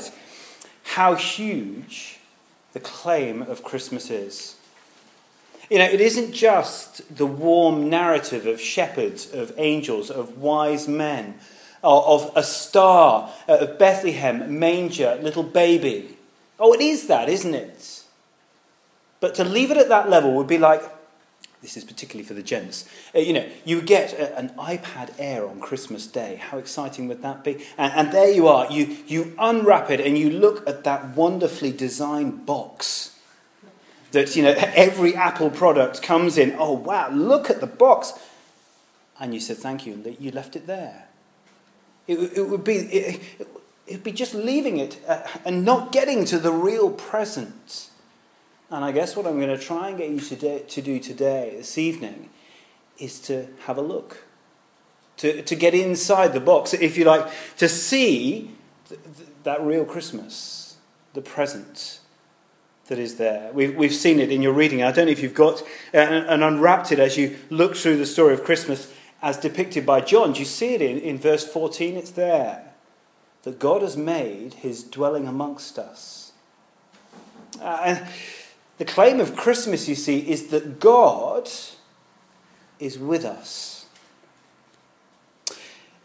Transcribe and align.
realize 0.00 0.18
how 0.82 1.14
huge 1.14 2.18
the 2.72 2.80
claim 2.80 3.42
of 3.42 3.62
Christmas 3.62 4.10
is. 4.10 4.56
You 5.68 5.78
know, 5.78 5.84
it 5.84 6.00
isn't 6.00 6.32
just 6.32 7.16
the 7.16 7.26
warm 7.26 7.88
narrative 7.88 8.46
of 8.46 8.60
shepherds, 8.60 9.32
of 9.32 9.52
angels, 9.56 10.10
of 10.10 10.38
wise 10.38 10.88
men, 10.88 11.38
of 11.82 12.32
a 12.34 12.42
star, 12.42 13.30
uh, 13.48 13.58
of 13.58 13.78
Bethlehem, 13.78 14.58
manger, 14.58 15.18
little 15.22 15.44
baby. 15.44 16.16
Oh, 16.58 16.74
it 16.74 16.80
is 16.80 17.06
that, 17.06 17.28
isn't 17.28 17.54
it? 17.54 18.02
But 19.20 19.34
to 19.36 19.44
leave 19.44 19.70
it 19.70 19.76
at 19.76 19.88
that 19.88 20.10
level 20.10 20.34
would 20.34 20.48
be 20.48 20.58
like 20.58 20.82
this 21.62 21.76
is 21.76 21.84
particularly 21.84 22.26
for 22.26 22.34
the 22.34 22.42
gents. 22.42 22.88
Uh, 23.14 23.18
you 23.18 23.34
know, 23.34 23.46
you 23.64 23.82
get 23.82 24.14
a, 24.14 24.36
an 24.38 24.48
iPad 24.50 25.12
Air 25.18 25.46
on 25.46 25.60
Christmas 25.60 26.06
Day. 26.06 26.36
How 26.36 26.58
exciting 26.58 27.06
would 27.08 27.22
that 27.22 27.44
be? 27.44 27.64
And, 27.76 27.92
and 27.92 28.12
there 28.12 28.30
you 28.30 28.48
are. 28.48 28.70
You, 28.72 28.96
you 29.06 29.34
unwrap 29.38 29.90
it 29.90 30.00
and 30.00 30.16
you 30.16 30.30
look 30.30 30.66
at 30.66 30.84
that 30.84 31.16
wonderfully 31.16 31.72
designed 31.72 32.46
box 32.46 33.18
that, 34.12 34.34
you 34.36 34.42
know, 34.42 34.54
every 34.56 35.14
Apple 35.14 35.50
product 35.50 36.02
comes 36.02 36.38
in. 36.38 36.56
Oh, 36.58 36.72
wow, 36.72 37.10
look 37.10 37.50
at 37.50 37.60
the 37.60 37.66
box. 37.66 38.14
And 39.20 39.34
you 39.34 39.40
said 39.40 39.58
thank 39.58 39.86
you 39.86 39.92
and 39.92 40.16
you 40.18 40.30
left 40.30 40.56
it 40.56 40.66
there. 40.66 41.08
It, 42.06 42.18
it 42.38 42.48
would 42.48 42.64
be, 42.64 42.76
it, 42.76 43.20
it 43.86 43.92
would 43.96 44.02
be 44.02 44.12
just 44.12 44.34
leaving 44.34 44.78
it 44.78 44.98
uh, 45.06 45.22
and 45.44 45.62
not 45.62 45.92
getting 45.92 46.24
to 46.26 46.38
the 46.38 46.52
real 46.52 46.90
present. 46.90 47.89
And 48.70 48.84
I 48.84 48.92
guess 48.92 49.16
what 49.16 49.26
I'm 49.26 49.36
going 49.40 49.56
to 49.56 49.58
try 49.58 49.88
and 49.88 49.98
get 49.98 50.10
you 50.10 50.20
to, 50.20 50.60
to 50.60 50.82
do 50.82 51.00
today, 51.00 51.54
this 51.56 51.76
evening, 51.76 52.30
is 52.98 53.18
to 53.22 53.48
have 53.64 53.78
a 53.78 53.82
look. 53.82 54.24
To, 55.18 55.42
to 55.42 55.54
get 55.54 55.74
inside 55.74 56.32
the 56.32 56.40
box, 56.40 56.72
if 56.72 56.96
you 56.96 57.04
like, 57.04 57.28
to 57.58 57.68
see 57.68 58.52
th- 58.88 59.00
th- 59.02 59.28
that 59.42 59.60
real 59.60 59.84
Christmas, 59.84 60.76
the 61.12 61.20
present 61.20 62.00
that 62.86 62.98
is 62.98 63.16
there. 63.16 63.50
We've, 63.52 63.76
we've 63.76 63.94
seen 63.94 64.18
it 64.18 64.32
in 64.32 64.42
your 64.42 64.52
reading. 64.52 64.82
I 64.82 64.92
don't 64.92 65.06
know 65.06 65.12
if 65.12 65.22
you've 65.22 65.34
got 65.34 65.62
uh, 65.94 65.98
and 65.98 66.42
unwrapped 66.42 66.90
it 66.90 66.98
as 66.98 67.16
you 67.16 67.36
look 67.48 67.76
through 67.76 67.98
the 67.98 68.06
story 68.06 68.34
of 68.34 68.44
Christmas 68.44 68.92
as 69.22 69.36
depicted 69.36 69.84
by 69.84 70.00
John. 70.00 70.32
Do 70.32 70.40
you 70.40 70.44
see 70.44 70.74
it 70.74 70.82
in, 70.82 70.98
in 70.98 71.18
verse 71.18 71.46
14? 71.46 71.96
It's 71.96 72.10
there. 72.10 72.72
That 73.42 73.58
God 73.58 73.82
has 73.82 73.96
made 73.96 74.54
his 74.54 74.82
dwelling 74.82 75.26
amongst 75.26 75.78
us. 75.78 76.32
Uh, 77.60 77.80
and 77.84 78.06
the 78.80 78.86
claim 78.86 79.20
of 79.20 79.36
Christmas, 79.36 79.90
you 79.90 79.94
see, 79.94 80.20
is 80.20 80.46
that 80.46 80.80
God 80.80 81.50
is 82.78 82.98
with 82.98 83.26
us. 83.26 83.84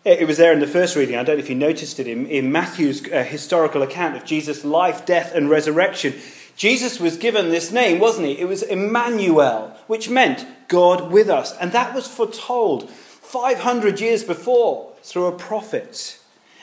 It 0.04 0.28
was 0.28 0.36
there 0.36 0.52
in 0.52 0.60
the 0.60 0.68
first 0.68 0.98
reading. 0.98 1.16
I 1.16 1.24
don't 1.24 1.38
know 1.38 1.44
if 1.44 1.50
you 1.50 1.56
noticed 1.56 2.02
it 2.02 2.08
in, 2.10 2.28
in 2.28 2.52
Matthew's 2.52 3.10
uh, 3.10 3.24
historical 3.24 3.82
account 3.82 4.18
of 4.18 4.26
Jesus' 4.26 4.66
life, 4.66 5.06
death, 5.06 5.34
and 5.34 5.50
resurrection. 5.50 6.16
Jesus 6.58 7.00
was 7.00 7.16
given 7.16 7.48
this 7.48 7.72
name, 7.72 8.00
wasn't 8.00 8.28
he? 8.28 8.40
It 8.40 8.50
was 8.50 8.62
Emmanuel, 8.62 9.74
which 9.88 10.10
meant 10.10 10.46
God 10.68 11.14
with 11.14 11.30
us. 11.30 11.58
And 11.58 11.72
that 11.72 11.96
was 11.96 12.10
foretold 12.10 12.90
500 12.90 14.02
years 14.02 14.26
before 14.26 14.92
through 15.02 15.28
a 15.28 15.38
prophet. 15.38 16.20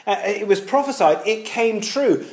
Uh, 0.06 0.16
it 0.27 0.46
was 0.46 0.60
prophesied, 0.60 1.27
it 1.27 1.46
came 1.46 1.80
true, 1.80 2.27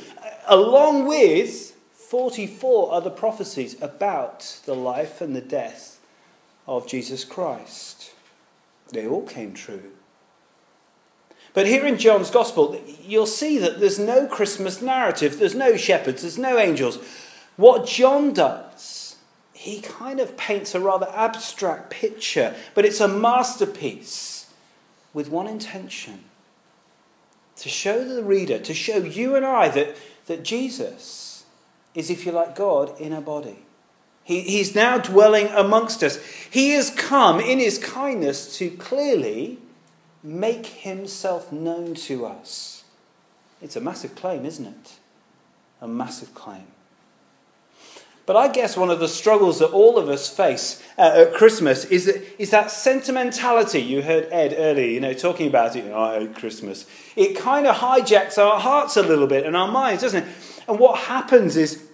along 0.46 1.06
with 1.06 1.69
44 2.10 2.92
other 2.92 3.08
prophecies 3.08 3.80
about 3.80 4.58
the 4.66 4.74
life 4.74 5.20
and 5.20 5.36
the 5.36 5.40
death 5.40 6.00
of 6.66 6.88
Jesus 6.88 7.24
Christ. 7.24 8.10
They 8.92 9.06
all 9.06 9.24
came 9.24 9.54
true. 9.54 9.92
But 11.54 11.68
here 11.68 11.86
in 11.86 11.98
John's 11.98 12.32
Gospel, 12.32 12.76
you'll 13.00 13.26
see 13.26 13.58
that 13.58 13.78
there's 13.78 14.00
no 14.00 14.26
Christmas 14.26 14.82
narrative, 14.82 15.38
there's 15.38 15.54
no 15.54 15.76
shepherds, 15.76 16.22
there's 16.22 16.36
no 16.36 16.58
angels. 16.58 16.98
What 17.54 17.86
John 17.86 18.32
does, 18.32 19.14
he 19.52 19.80
kind 19.80 20.18
of 20.18 20.36
paints 20.36 20.74
a 20.74 20.80
rather 20.80 21.08
abstract 21.14 21.90
picture, 21.90 22.56
but 22.74 22.84
it's 22.84 23.00
a 23.00 23.06
masterpiece 23.06 24.52
with 25.14 25.28
one 25.30 25.46
intention 25.46 26.24
to 27.54 27.68
show 27.68 28.02
the 28.02 28.24
reader, 28.24 28.58
to 28.58 28.74
show 28.74 28.96
you 28.96 29.36
and 29.36 29.46
I 29.46 29.68
that, 29.68 29.96
that 30.26 30.42
Jesus 30.42 31.29
is, 31.94 32.10
if 32.10 32.26
you 32.26 32.32
like, 32.32 32.54
God 32.54 32.98
in 33.00 33.12
a 33.12 33.20
body. 33.20 33.58
He, 34.22 34.42
he's 34.42 34.74
now 34.74 34.98
dwelling 34.98 35.48
amongst 35.48 36.02
us. 36.02 36.22
He 36.50 36.70
has 36.70 36.90
come 36.90 37.40
in 37.40 37.58
his 37.58 37.78
kindness 37.78 38.56
to 38.58 38.70
clearly 38.70 39.58
make 40.22 40.66
himself 40.66 41.50
known 41.50 41.94
to 41.94 42.26
us. 42.26 42.84
It's 43.62 43.76
a 43.76 43.80
massive 43.80 44.14
claim, 44.14 44.44
isn't 44.44 44.66
it? 44.66 44.92
A 45.80 45.88
massive 45.88 46.34
claim. 46.34 46.66
But 48.26 48.36
I 48.36 48.46
guess 48.46 48.76
one 48.76 48.90
of 48.90 49.00
the 49.00 49.08
struggles 49.08 49.58
that 49.58 49.70
all 49.70 49.98
of 49.98 50.08
us 50.08 50.28
face 50.28 50.80
uh, 50.96 51.26
at 51.26 51.34
Christmas 51.34 51.84
is 51.86 52.04
that, 52.04 52.40
is 52.40 52.50
that 52.50 52.70
sentimentality. 52.70 53.80
You 53.80 54.02
heard 54.02 54.28
Ed 54.30 54.54
earlier, 54.56 54.86
you 54.86 55.00
know, 55.00 55.14
talking 55.14 55.48
about 55.48 55.74
it. 55.74 55.90
Oh, 55.92 56.00
I 56.00 56.20
hate 56.20 56.36
Christmas. 56.36 56.86
It 57.16 57.36
kind 57.36 57.66
of 57.66 57.76
hijacks 57.76 58.38
our 58.38 58.60
hearts 58.60 58.96
a 58.96 59.02
little 59.02 59.26
bit 59.26 59.44
and 59.44 59.56
our 59.56 59.66
minds, 59.66 60.02
doesn't 60.02 60.22
it? 60.22 60.28
And 60.70 60.78
what 60.78 61.00
happens 61.00 61.56
is 61.56 61.84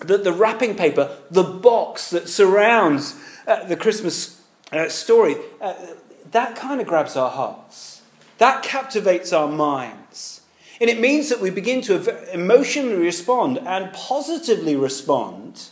that 0.00 0.24
the 0.24 0.32
wrapping 0.32 0.74
paper, 0.74 1.16
the 1.30 1.44
box 1.44 2.10
that 2.10 2.28
surrounds 2.28 3.14
uh, 3.46 3.64
the 3.64 3.76
Christmas 3.76 4.42
uh, 4.72 4.88
story, 4.88 5.36
uh, 5.60 5.74
that 6.32 6.56
kind 6.56 6.80
of 6.80 6.88
grabs 6.88 7.14
our 7.14 7.30
hearts. 7.30 8.02
That 8.38 8.64
captivates 8.64 9.32
our 9.32 9.46
minds. 9.46 10.40
And 10.80 10.90
it 10.90 10.98
means 10.98 11.28
that 11.28 11.40
we 11.40 11.50
begin 11.50 11.80
to 11.82 12.34
emotionally 12.34 12.96
respond 12.96 13.58
and 13.58 13.92
positively 13.92 14.74
respond 14.74 15.68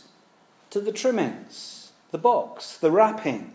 to 0.69 0.79
the 0.79 0.93
trimmings, 0.93 1.91
the 2.11 2.17
box, 2.17 2.77
the 2.77 2.91
wrapping. 2.91 3.53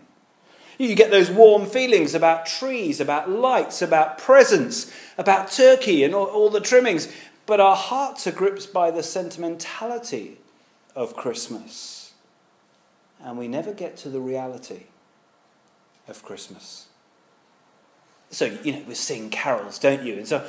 You 0.77 0.95
get 0.95 1.09
those 1.09 1.31
warm 1.31 1.65
feelings 1.65 2.13
about 2.13 2.45
trees, 2.45 3.01
about 3.01 3.29
lights, 3.29 3.81
about 3.81 4.19
presents, 4.19 4.89
about 5.17 5.51
turkey 5.51 6.03
and 6.03 6.13
all, 6.13 6.27
all 6.27 6.49
the 6.51 6.61
trimmings. 6.61 7.11
But 7.49 7.59
our 7.59 7.75
hearts 7.75 8.27
are 8.27 8.31
gripped 8.31 8.71
by 8.71 8.91
the 8.91 9.01
sentimentality 9.01 10.37
of 10.95 11.15
Christmas. 11.15 12.13
And 13.19 13.39
we 13.39 13.47
never 13.47 13.73
get 13.73 13.97
to 13.97 14.09
the 14.09 14.19
reality 14.19 14.83
of 16.07 16.21
Christmas. 16.21 16.85
So, 18.29 18.45
you 18.63 18.73
know, 18.73 18.83
we 18.87 18.93
sing 18.93 19.31
carols, 19.31 19.79
don't 19.79 20.03
you? 20.03 20.13
And 20.13 20.27
so, 20.27 20.45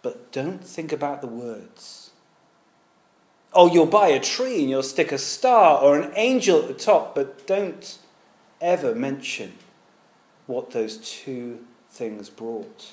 but 0.00 0.32
don't 0.32 0.64
think 0.64 0.94
about 0.94 1.20
the 1.20 1.26
words. 1.26 2.08
Oh, 3.52 3.70
you'll 3.70 3.84
buy 3.84 4.08
a 4.08 4.18
tree 4.18 4.62
and 4.62 4.70
you'll 4.70 4.82
stick 4.82 5.12
a 5.12 5.18
star 5.18 5.78
or 5.78 6.00
an 6.00 6.10
angel 6.16 6.58
at 6.58 6.68
the 6.68 6.72
top, 6.72 7.14
but 7.14 7.46
don't 7.46 7.98
ever 8.62 8.94
mention 8.94 9.52
what 10.46 10.70
those 10.70 10.96
two 10.96 11.66
things 11.90 12.30
brought, 12.30 12.92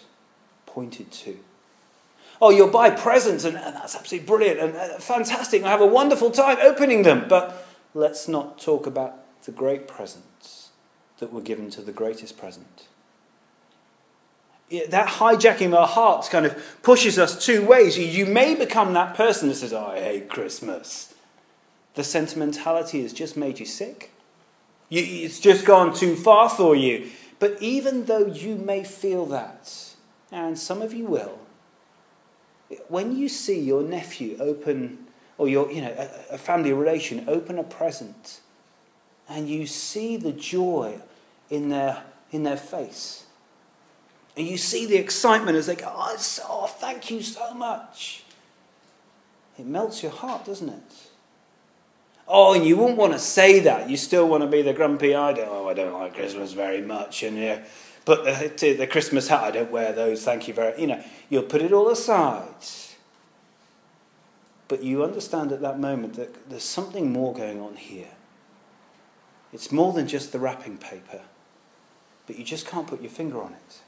pointed 0.65 1.13
to. 1.13 1.39
Oh, 2.41 2.49
you'll 2.49 2.69
buy 2.69 2.89
presents, 2.89 3.45
and, 3.45 3.57
and 3.57 3.75
that's 3.75 3.95
absolutely 3.95 4.27
brilliant 4.27 4.59
and 4.59 4.75
uh, 4.75 4.99
fantastic. 4.99 5.63
I 5.63 5.69
have 5.69 5.81
a 5.81 5.85
wonderful 5.85 6.31
time 6.31 6.57
opening 6.61 7.03
them. 7.03 7.25
But 7.29 7.65
let's 7.93 8.27
not 8.27 8.59
talk 8.59 8.85
about 8.85 9.13
the 9.45 9.51
great 9.51 9.87
presents 9.87 10.69
that 11.19 11.31
were 11.31 11.41
given 11.41 11.69
to 11.71 11.81
the 11.81 11.93
greatest 11.93 12.37
present. 12.37 12.87
that 14.89 15.07
hijacking 15.07 15.77
our 15.77 15.87
hearts 15.87 16.27
kind 16.27 16.45
of 16.45 16.79
pushes 16.83 17.17
us 17.17 17.43
two 17.45 17.65
ways. 17.65 17.97
You 17.97 18.25
may 18.25 18.55
become 18.55 18.93
that 18.93 19.15
person 19.15 19.47
that 19.49 19.55
says, 19.55 19.73
oh, 19.73 19.87
I 19.87 19.99
hate 19.99 20.29
Christmas. 20.29 21.13
The 21.93 22.03
sentimentality 22.03 23.01
has 23.03 23.13
just 23.13 23.37
made 23.37 23.59
you 23.59 23.65
sick. 23.65 24.11
You, 24.89 25.01
it's 25.25 25.39
just 25.39 25.65
gone 25.65 25.93
too 25.93 26.15
far 26.15 26.49
for 26.49 26.75
you. 26.75 27.09
But 27.39 27.61
even 27.61 28.05
though 28.05 28.25
you 28.25 28.55
may 28.55 28.83
feel 28.83 29.25
that, 29.27 29.93
and 30.31 30.57
some 30.57 30.81
of 30.81 30.93
you 30.93 31.05
will, 31.05 31.39
when 32.87 33.15
you 33.15 33.29
see 33.29 33.59
your 33.59 33.83
nephew 33.83 34.37
open, 34.39 35.07
or 35.37 35.47
your, 35.47 35.71
you 35.71 35.81
know, 35.81 35.93
a, 35.97 36.35
a 36.35 36.37
family 36.37 36.73
relation 36.73 37.25
open 37.27 37.59
a 37.59 37.63
present, 37.63 38.41
and 39.27 39.49
you 39.49 39.65
see 39.67 40.17
the 40.17 40.31
joy 40.31 40.99
in 41.49 41.69
their, 41.69 42.03
in 42.31 42.43
their 42.43 42.57
face, 42.57 43.25
and 44.37 44.47
you 44.47 44.57
see 44.57 44.85
the 44.85 44.97
excitement 44.97 45.57
as 45.57 45.67
they 45.67 45.75
go, 45.75 45.91
oh, 45.93 46.17
oh, 46.49 46.67
thank 46.67 47.09
you 47.09 47.21
so 47.21 47.53
much. 47.53 48.23
It 49.57 49.65
melts 49.65 50.03
your 50.03 50.11
heart, 50.11 50.45
doesn't 50.45 50.69
it? 50.69 51.09
Oh, 52.27 52.53
and 52.53 52.65
you 52.65 52.75
wouldn't 52.75 52.97
want 52.97 53.13
to 53.13 53.19
say 53.19 53.59
that. 53.61 53.89
You 53.89 53.97
still 53.97 54.27
want 54.27 54.41
to 54.41 54.47
be 54.47 54.61
the 54.61 54.73
grumpy 54.73 55.15
I 55.15 55.31
don't, 55.31 55.47
oh, 55.47 55.69
I 55.69 55.73
don't 55.73 55.93
like 55.93 56.15
Christmas 56.15 56.53
very 56.53 56.81
much. 56.81 57.23
And 57.23 57.37
yeah, 57.37 57.63
but 58.05 58.23
the, 58.57 58.73
the 58.73 58.87
Christmas 58.87 59.27
hat, 59.27 59.43
I 59.43 59.51
don't 59.51 59.71
wear 59.71 59.91
those, 59.91 60.23
thank 60.23 60.47
you 60.47 60.53
very 60.53 60.79
You 60.79 60.87
know, 60.87 61.03
you'll 61.29 61.43
put 61.43 61.61
it 61.61 61.73
all 61.73 61.89
aside. 61.89 62.53
But 64.67 64.83
you 64.83 65.03
understand 65.03 65.51
at 65.51 65.61
that 65.61 65.79
moment 65.79 66.15
that 66.15 66.49
there's 66.49 66.63
something 66.63 67.11
more 67.11 67.33
going 67.33 67.61
on 67.61 67.75
here. 67.75 68.09
It's 69.53 69.71
more 69.71 69.93
than 69.93 70.07
just 70.07 70.31
the 70.31 70.39
wrapping 70.39 70.77
paper, 70.77 71.21
but 72.27 72.37
you 72.37 72.43
just 72.43 72.67
can't 72.67 72.87
put 72.87 73.01
your 73.01 73.11
finger 73.11 73.41
on 73.41 73.53
it. 73.53 73.81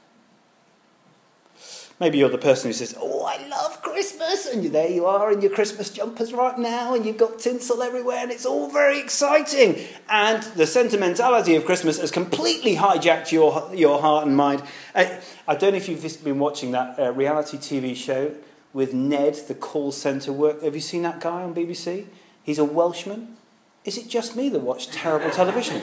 Maybe 2.00 2.18
you're 2.18 2.28
the 2.28 2.38
person 2.38 2.68
who 2.68 2.72
says, 2.72 2.94
Oh, 3.00 3.24
I 3.24 3.44
love 3.48 3.82
Christmas. 3.82 4.46
And 4.46 4.62
you, 4.62 4.70
there 4.70 4.88
you 4.88 5.06
are 5.06 5.32
in 5.32 5.40
your 5.42 5.50
Christmas 5.50 5.90
jumpers 5.90 6.32
right 6.32 6.56
now, 6.56 6.94
and 6.94 7.04
you've 7.04 7.16
got 7.16 7.40
tinsel 7.40 7.82
everywhere, 7.82 8.18
and 8.18 8.30
it's 8.30 8.46
all 8.46 8.70
very 8.70 9.00
exciting. 9.00 9.84
And 10.08 10.42
the 10.54 10.66
sentimentality 10.66 11.56
of 11.56 11.64
Christmas 11.64 12.00
has 12.00 12.12
completely 12.12 12.76
hijacked 12.76 13.32
your, 13.32 13.68
your 13.74 14.00
heart 14.00 14.26
and 14.26 14.36
mind. 14.36 14.62
I, 14.94 15.18
I 15.48 15.56
don't 15.56 15.72
know 15.72 15.78
if 15.78 15.88
you've 15.88 16.24
been 16.24 16.38
watching 16.38 16.70
that 16.70 16.98
uh, 16.98 17.12
reality 17.12 17.56
TV 17.56 17.96
show 17.96 18.32
with 18.72 18.94
Nev, 18.94 19.48
the 19.48 19.54
call 19.54 19.90
centre 19.90 20.32
work. 20.32 20.62
Have 20.62 20.76
you 20.76 20.80
seen 20.80 21.02
that 21.02 21.20
guy 21.20 21.42
on 21.42 21.52
BBC? 21.54 22.06
He's 22.44 22.58
a 22.58 22.64
Welshman. 22.64 23.36
Is 23.84 23.98
it 23.98 24.08
just 24.08 24.36
me 24.36 24.48
that 24.50 24.60
watch 24.60 24.88
terrible 24.88 25.30
television? 25.30 25.76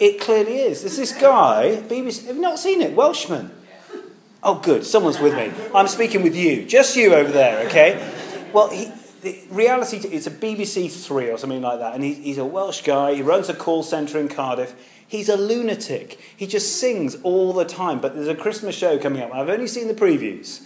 it 0.00 0.20
clearly 0.20 0.60
is. 0.60 0.82
There's 0.82 0.96
this 0.96 1.12
guy, 1.12 1.82
BBC. 1.88 2.26
Have 2.26 2.36
you 2.36 2.42
not 2.42 2.58
seen 2.58 2.80
it? 2.80 2.94
Welshman. 2.94 3.50
Oh, 4.42 4.60
good. 4.60 4.84
Someone's 4.84 5.18
with 5.18 5.34
me. 5.34 5.52
I'm 5.74 5.88
speaking 5.88 6.22
with 6.22 6.36
you. 6.36 6.64
Just 6.64 6.96
you 6.96 7.14
over 7.14 7.30
there, 7.30 7.66
okay? 7.66 8.14
Well, 8.52 8.70
he, 8.70 8.90
the 9.22 9.40
reality, 9.50 9.96
it's 9.96 10.26
a 10.26 10.30
BBC 10.30 10.90
Three 10.90 11.30
or 11.30 11.38
something 11.38 11.60
like 11.60 11.80
that, 11.80 11.94
and 11.94 12.04
he, 12.04 12.14
he's 12.14 12.38
a 12.38 12.44
Welsh 12.44 12.82
guy. 12.82 13.14
He 13.14 13.22
runs 13.22 13.48
a 13.48 13.54
call 13.54 13.82
centre 13.82 14.18
in 14.18 14.28
Cardiff. 14.28 14.74
He's 15.06 15.28
a 15.28 15.36
lunatic. 15.36 16.20
He 16.36 16.46
just 16.46 16.76
sings 16.76 17.16
all 17.22 17.52
the 17.52 17.64
time. 17.64 18.00
But 18.00 18.14
there's 18.14 18.28
a 18.28 18.34
Christmas 18.34 18.76
show 18.76 18.98
coming 18.98 19.22
up. 19.22 19.34
I've 19.34 19.48
only 19.48 19.66
seen 19.66 19.88
the 19.88 19.94
previews. 19.94 20.64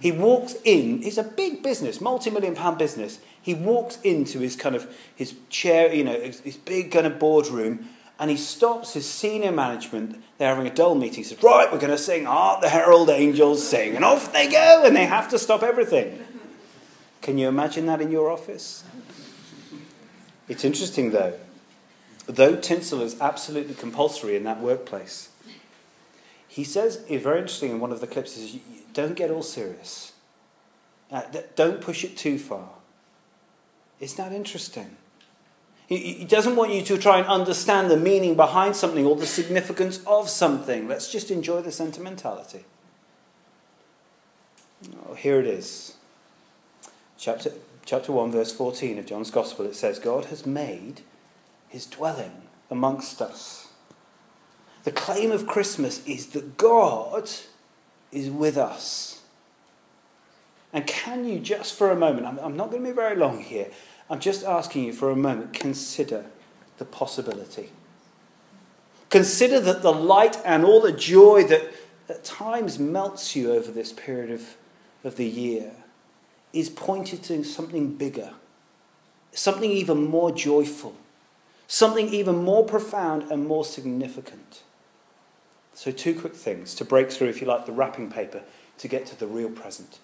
He 0.00 0.12
walks 0.12 0.54
in. 0.64 1.02
He's 1.02 1.18
a 1.18 1.24
big 1.24 1.62
business, 1.62 2.00
multi-million 2.00 2.54
pound 2.54 2.78
business. 2.78 3.18
He 3.42 3.52
walks 3.52 4.00
into 4.02 4.38
his 4.38 4.56
kind 4.56 4.74
of 4.74 4.94
his 5.14 5.34
chair, 5.50 5.92
you 5.92 6.04
know, 6.04 6.18
his, 6.18 6.40
his 6.40 6.56
big 6.56 6.90
kind 6.90 7.06
of 7.06 7.18
boardroom, 7.18 7.88
and 8.20 8.30
he 8.30 8.36
stops 8.36 8.92
his 8.92 9.08
senior 9.08 9.50
management. 9.50 10.22
They're 10.38 10.54
having 10.54 10.70
a 10.70 10.74
dull 10.74 10.94
meeting. 10.94 11.16
He 11.16 11.24
says, 11.24 11.42
"Right, 11.42 11.72
we're 11.72 11.78
going 11.78 11.90
to 11.90 11.98
sing 11.98 12.26
Hark 12.26 12.60
the 12.60 12.68
Herald 12.68 13.10
Angels 13.10 13.66
Sing," 13.66 13.96
and 13.96 14.04
off 14.04 14.32
they 14.32 14.48
go, 14.48 14.84
and 14.84 14.94
they 14.94 15.06
have 15.06 15.28
to 15.30 15.38
stop 15.38 15.62
everything. 15.62 16.22
Can 17.22 17.38
you 17.38 17.48
imagine 17.48 17.86
that 17.86 18.00
in 18.00 18.10
your 18.10 18.30
office? 18.30 18.84
It's 20.48 20.64
interesting 20.64 21.10
though. 21.10 21.34
Though 22.26 22.56
tinsel 22.56 23.00
is 23.00 23.20
absolutely 23.20 23.74
compulsory 23.74 24.36
in 24.36 24.44
that 24.44 24.60
workplace, 24.60 25.30
he 26.46 26.64
says, 26.64 27.04
it's 27.08 27.22
very 27.22 27.38
interesting 27.38 27.70
in 27.70 27.80
one 27.80 27.92
of 27.92 28.00
the 28.00 28.06
clips, 28.06 28.36
is 28.36 28.58
don't 28.92 29.14
get 29.14 29.30
all 29.30 29.42
serious. 29.42 30.12
Uh, 31.10 31.22
don't 31.56 31.80
push 31.80 32.04
it 32.04 32.16
too 32.16 32.38
far. 32.38 32.70
Isn't 33.98 34.16
that 34.16 34.32
interesting? 34.32 34.96
He, 35.90 36.14
he 36.14 36.24
doesn't 36.24 36.54
want 36.54 36.72
you 36.72 36.82
to 36.82 36.96
try 36.96 37.18
and 37.18 37.26
understand 37.26 37.90
the 37.90 37.96
meaning 37.96 38.36
behind 38.36 38.76
something 38.76 39.04
or 39.04 39.16
the 39.16 39.26
significance 39.26 40.00
of 40.06 40.30
something. 40.30 40.88
Let's 40.88 41.10
just 41.10 41.30
enjoy 41.32 41.62
the 41.62 41.72
sentimentality. 41.72 42.64
Oh, 45.06 45.14
here 45.14 45.40
it 45.40 45.46
is. 45.46 45.96
Chapter, 47.18 47.52
chapter 47.84 48.12
1, 48.12 48.30
verse 48.30 48.52
14 48.52 49.00
of 49.00 49.06
John's 49.06 49.32
Gospel. 49.32 49.66
It 49.66 49.74
says, 49.74 49.98
God 49.98 50.26
has 50.26 50.46
made 50.46 51.02
his 51.68 51.86
dwelling 51.86 52.42
amongst 52.70 53.20
us. 53.20 53.68
The 54.84 54.92
claim 54.92 55.32
of 55.32 55.48
Christmas 55.48 56.06
is 56.06 56.28
that 56.28 56.56
God 56.56 57.28
is 58.12 58.30
with 58.30 58.56
us. 58.56 59.22
And 60.72 60.86
can 60.86 61.24
you 61.24 61.40
just 61.40 61.76
for 61.76 61.90
a 61.90 61.96
moment, 61.96 62.26
I'm, 62.26 62.38
I'm 62.38 62.56
not 62.56 62.70
going 62.70 62.84
to 62.84 62.90
be 62.90 62.94
very 62.94 63.16
long 63.16 63.40
here, 63.40 63.70
I'm 64.10 64.18
just 64.18 64.44
asking 64.44 64.84
you 64.84 64.92
for 64.92 65.08
a 65.08 65.16
moment, 65.16 65.52
consider 65.52 66.26
the 66.78 66.84
possibility. 66.84 67.70
Consider 69.08 69.60
that 69.60 69.82
the 69.82 69.92
light 69.92 70.36
and 70.44 70.64
all 70.64 70.80
the 70.80 70.92
joy 70.92 71.44
that 71.44 71.72
at 72.08 72.24
times 72.24 72.78
melts 72.78 73.36
you 73.36 73.52
over 73.52 73.70
this 73.70 73.92
period 73.92 74.32
of, 74.32 74.56
of 75.04 75.14
the 75.14 75.26
year 75.26 75.70
is 76.52 76.68
pointed 76.68 77.22
to 77.22 77.44
something 77.44 77.94
bigger, 77.94 78.32
something 79.30 79.70
even 79.70 80.04
more 80.04 80.32
joyful, 80.32 80.96
something 81.68 82.08
even 82.12 82.42
more 82.42 82.64
profound 82.64 83.30
and 83.30 83.46
more 83.46 83.64
significant. 83.64 84.64
So, 85.72 85.92
two 85.92 86.18
quick 86.18 86.34
things 86.34 86.74
to 86.74 86.84
break 86.84 87.12
through, 87.12 87.28
if 87.28 87.40
you 87.40 87.46
like, 87.46 87.64
the 87.64 87.72
wrapping 87.72 88.10
paper 88.10 88.42
to 88.78 88.88
get 88.88 89.06
to 89.06 89.18
the 89.18 89.28
real 89.28 89.50
present 89.50 90.00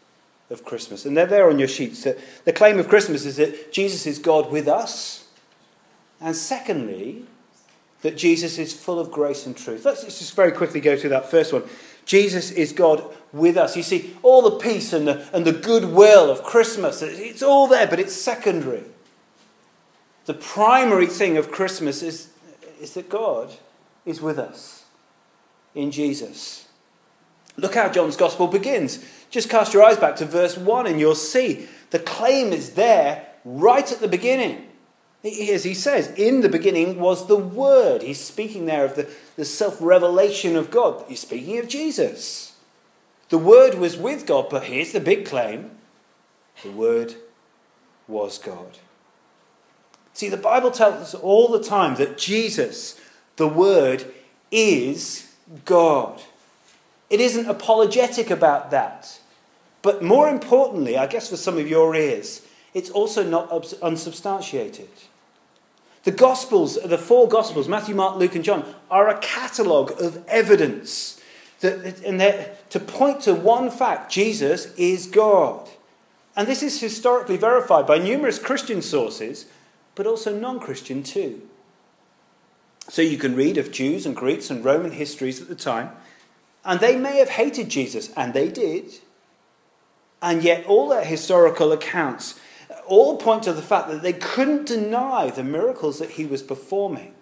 of 0.51 0.65
Christmas. 0.65 1.05
And 1.05 1.17
they're 1.17 1.27
there 1.27 1.51
on 1.51 1.59
your 1.59 1.69
sheets. 1.69 2.05
The, 2.45 2.53
claim 2.53 2.79
of 2.79 2.89
Christmas 2.89 3.25
is 3.25 3.37
that 3.37 3.73
Jesus 3.73 4.07
is 4.07 4.19
God 4.19 4.51
with 4.51 4.69
us. 4.69 5.27
And 6.21 6.37
secondly, 6.37 7.25
that 8.03 8.17
Jesus 8.17 8.59
is 8.59 8.73
full 8.73 8.99
of 8.99 9.11
grace 9.11 9.47
and 9.47 9.57
truth. 9.57 9.85
Let's 9.85 10.05
just 10.05 10.35
very 10.37 10.53
quickly 10.53 10.81
go 10.81 10.97
through 10.97 11.11
that 11.11 11.31
first 11.31 11.53
one. 11.53 11.65
Jesus 12.05 12.53
is 12.53 12.73
God 12.73 13.03
with 13.33 13.57
us. 13.57 13.77
You 13.77 13.83
see, 13.83 14.17
all 14.23 14.43
the 14.43 14.59
peace 14.59 14.93
and 14.93 15.09
the, 15.09 15.29
and 15.33 15.45
the 15.45 15.53
goodwill 15.53 16.31
of 16.31 16.45
Christmas, 16.45 17.03
it's 17.03 17.43
all 17.43 17.67
there, 17.67 17.87
but 17.87 17.99
it's 17.99 18.15
secondary. 18.15 18.85
The 20.27 20.35
primary 20.35 21.07
thing 21.07 21.37
of 21.37 21.51
Christmas 21.51 22.03
is, 22.03 22.31
is 22.81 22.95
that 22.95 23.09
God 23.09 23.51
is 24.05 24.21
with 24.21 24.39
us 24.39 24.85
in 25.75 25.91
Jesus. 25.91 26.69
Look 27.57 27.75
how 27.75 27.89
John's 27.89 28.17
Gospel 28.17 28.47
begins. 28.47 29.05
Just 29.37 29.51
cast 29.51 29.75
your 29.75 29.83
eyes 29.83 29.99
back 29.99 30.17
to 30.17 30.25
verse 30.25 30.57
1 30.57 30.87
and 30.87 30.99
you'll 30.99 31.15
see 31.15 31.69
the 31.91 31.99
claim 31.99 32.55
is 32.55 32.71
there 32.71 33.27
right 33.45 33.93
at 33.93 34.01
the 34.01 34.09
beginning. 34.09 34.67
As 35.23 35.63
he 35.63 35.75
says, 35.75 36.11
in 36.17 36.41
the 36.41 36.49
beginning 36.49 36.99
was 36.99 37.27
the 37.27 37.37
Word. 37.37 38.01
He's 38.01 38.19
speaking 38.19 38.65
there 38.65 38.87
of 38.87 38.97
the, 38.97 39.07
the 39.37 39.45
self 39.45 39.77
revelation 39.79 40.57
of 40.57 40.71
God. 40.71 41.05
He's 41.07 41.21
speaking 41.21 41.59
of 41.59 41.69
Jesus. 41.69 42.57
The 43.29 43.37
Word 43.37 43.75
was 43.75 43.99
with 43.99 44.25
God, 44.25 44.47
but 44.49 44.65
here's 44.65 44.93
the 44.93 45.01
big 45.01 45.27
claim 45.27 45.73
the 46.63 46.71
Word 46.71 47.17
was 48.09 48.39
God. 48.39 48.79
See, 50.15 50.31
the 50.31 50.39
Bible 50.39 50.71
tells 50.71 50.95
us 50.95 51.15
all 51.15 51.49
the 51.49 51.63
time 51.63 51.97
that 51.97 52.17
Jesus, 52.17 52.99
the 53.37 53.49
Word, 53.49 54.07
is 54.51 55.31
God. 55.67 56.23
It 57.11 57.21
isn't 57.21 57.47
apologetic 57.47 58.31
about 58.31 58.71
that. 58.71 59.21
But 59.87 60.03
more 60.03 60.29
importantly, 60.29 60.99
I 60.99 61.07
guess 61.07 61.31
for 61.31 61.37
some 61.37 61.59
of 61.59 61.69
your 61.69 61.95
ears, 61.95 62.43
it's 62.75 62.91
also 62.91 63.23
not 63.23 63.53
unsubstantiated. 63.81 64.89
The 66.03 66.11
Gospels, 66.11 66.77
the 66.85 66.99
four 66.99 67.29
Gospels, 67.29 67.69
Matthew, 67.69 67.95
Mark, 67.95 68.17
Luke, 68.17 68.35
and 68.35 68.43
John, 68.43 68.65
are 68.91 69.09
a 69.09 69.21
catalogue 69.21 69.93
of 70.03 70.27
evidence 70.27 71.21
that, 71.61 72.03
and 72.03 72.19
to 72.71 72.81
point 72.81 73.21
to 73.21 73.35
one 73.35 73.71
fact 73.71 74.11
Jesus 74.11 74.75
is 74.75 75.07
God. 75.07 75.69
And 76.35 76.49
this 76.49 76.65
is 76.65 76.81
historically 76.81 77.37
verified 77.37 77.87
by 77.87 77.99
numerous 77.99 78.41
Christian 78.41 78.83
sources, 78.83 79.47
but 79.95 80.05
also 80.05 80.37
non 80.37 80.59
Christian 80.59 81.05
too. 81.05 81.43
So 82.89 83.03
you 83.03 83.19
can 83.19 83.37
read 83.37 83.57
of 83.57 83.71
Jews 83.71 84.05
and 84.05 84.17
Greeks 84.17 84.51
and 84.51 84.65
Roman 84.65 84.91
histories 84.91 85.41
at 85.41 85.47
the 85.47 85.55
time 85.55 85.93
and 86.67 86.81
they 86.81 86.97
may 86.97 87.19
have 87.19 87.31
hated 87.31 87.69
Jesus, 87.69 88.13
and 88.17 88.35
they 88.35 88.49
did. 88.49 88.93
And 90.27 90.43
yet, 90.43 90.67
all 90.67 90.89
their 90.89 91.05
historical 91.05 91.71
accounts 91.71 92.35
all 92.85 93.17
point 93.17 93.45
to 93.45 93.53
the 93.53 93.63
fact 93.63 93.89
that 93.89 94.03
they 94.03 94.13
couldn't 94.13 94.67
deny 94.67 95.31
the 95.31 95.45
miracles 95.45 96.01
that 96.01 96.11
he 96.11 96.27
was 96.27 96.43
performing. 96.43 97.15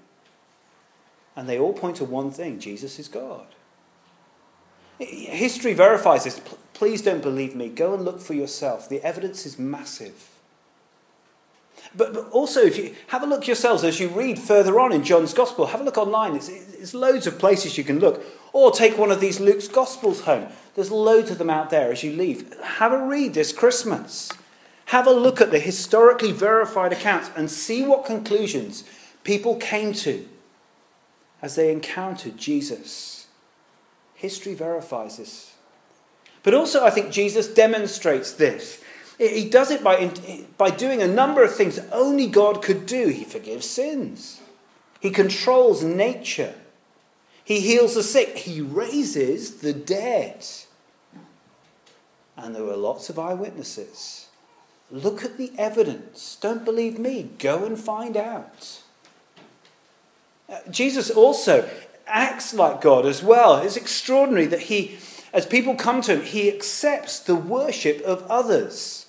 And 1.37 1.47
they 1.47 1.59
all 1.59 1.75
point 1.75 1.97
to 1.97 2.07
one 2.07 2.31
thing 2.31 2.59
Jesus 2.59 2.99
is 2.99 3.09
God. 3.09 3.47
History 4.99 5.75
verifies 5.75 6.25
this. 6.25 6.41
Please 6.73 7.03
don't 7.03 7.23
believe 7.23 7.55
me. 7.55 7.69
Go 7.69 7.93
and 7.93 8.07
look 8.07 8.23
for 8.23 8.33
yourself. 8.33 8.89
The 8.89 9.03
evidence 9.03 9.45
is 9.45 9.59
massive. 9.59 10.31
But, 11.97 12.13
but, 12.13 12.29
also, 12.31 12.61
if 12.61 12.77
you 12.77 12.95
have 13.09 13.23
a 13.23 13.27
look 13.27 13.47
yourselves 13.47 13.85
as 13.85 14.01
you 14.01 14.09
read 14.09 14.39
further 14.39 14.81
on 14.81 14.93
in 14.93 15.05
John's 15.05 15.33
Gospel, 15.33 15.67
have 15.67 15.81
a 15.81 15.85
look 15.85 15.99
online. 15.99 16.35
It's, 16.35 16.49
it's 16.49 16.95
loads 16.95 17.27
of 17.27 17.39
places 17.39 17.79
you 17.79 17.85
can 17.85 18.01
look. 18.01 18.25
Or 18.53 18.71
take 18.71 18.99
one 18.99 19.11
of 19.11 19.21
these 19.21 19.41
Luke's 19.41 19.69
Gospels 19.69 20.23
home. 20.23 20.49
There's 20.75 20.91
loads 20.91 21.31
of 21.31 21.39
them 21.39 21.51
out 21.51 21.71
there 21.71 21.93
as 21.93 22.03
you 22.03 22.13
leave. 22.13 22.53
Have 22.63 22.93
a 22.93 23.07
read 23.07 23.35
this 23.35 23.53
Christmas. 23.53 24.31
Have 24.87 25.07
a 25.07 25.13
look 25.13 25.41
at 25.41 25.51
the 25.51 25.61
historically 25.61 26.33
verified 26.33 26.93
accounts 26.93 27.31
and 27.37 27.51
see 27.51 27.85
what 27.85 28.05
conclusions 28.05 28.85
people 29.23 29.57
came 29.57 29.93
to 29.95 30.29
as 31.41 31.55
they 31.55 31.71
encountered 31.71 32.37
Jesus. 32.37 33.27
History 34.15 34.55
verifies 34.55 35.17
this. 35.17 35.55
But 36.43 36.55
also, 36.55 36.85
I 36.85 36.91
think 36.91 37.11
Jesus 37.11 37.49
demonstrates 37.49 38.33
this 38.33 38.84
he 39.19 39.49
does 39.49 39.71
it 39.71 39.85
by, 39.85 40.11
by 40.59 40.71
doing 40.71 41.01
a 41.01 41.07
number 41.07 41.45
of 41.45 41.55
things 41.55 41.79
only 41.93 42.27
God 42.27 42.63
could 42.63 42.87
do. 42.87 43.09
He 43.09 43.25
forgives 43.25 43.69
sins, 43.69 44.41
He 45.01 45.11
controls 45.11 45.83
nature, 45.83 46.55
He 47.45 47.61
heals 47.61 47.95
the 47.95 48.03
sick, 48.03 48.39
He 48.39 48.61
raises 48.61 49.57
the 49.57 49.73
dead. 49.73 50.47
And 52.37 52.55
there 52.55 52.65
were 52.65 52.77
lots 52.77 53.09
of 53.09 53.19
eyewitnesses. 53.19 54.27
Look 54.91 55.25
at 55.25 55.39
the 55.39 55.53
evidence. 55.57 56.37
Don't 56.41 56.65
believe 56.65 56.99
me. 56.99 57.31
Go 57.39 57.65
and 57.65 57.79
find 57.79 58.17
out. 58.17 58.83
Uh, 60.49 60.59
Jesus 60.69 61.11
also 61.11 61.69
acts 62.07 62.53
like 62.53 62.81
God 62.81 63.07
as 63.07 63.23
well. 63.23 63.57
It's 63.57 63.77
extraordinary 63.77 64.47
that 64.47 64.63
he 64.63 64.99
As 65.33 65.47
people 65.47 65.75
come 65.75 66.01
to 66.03 66.15
him, 66.15 66.23
he 66.23 66.49
accepts 66.49 67.19
the 67.19 67.35
worship 67.35 68.01
of 68.03 68.23
others. 68.31 69.04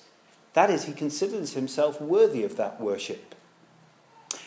That 0.56 0.70
is, 0.70 0.84
he 0.84 0.94
considers 0.94 1.52
himself 1.52 2.00
worthy 2.00 2.42
of 2.42 2.56
that 2.56 2.80
worship. 2.80 3.34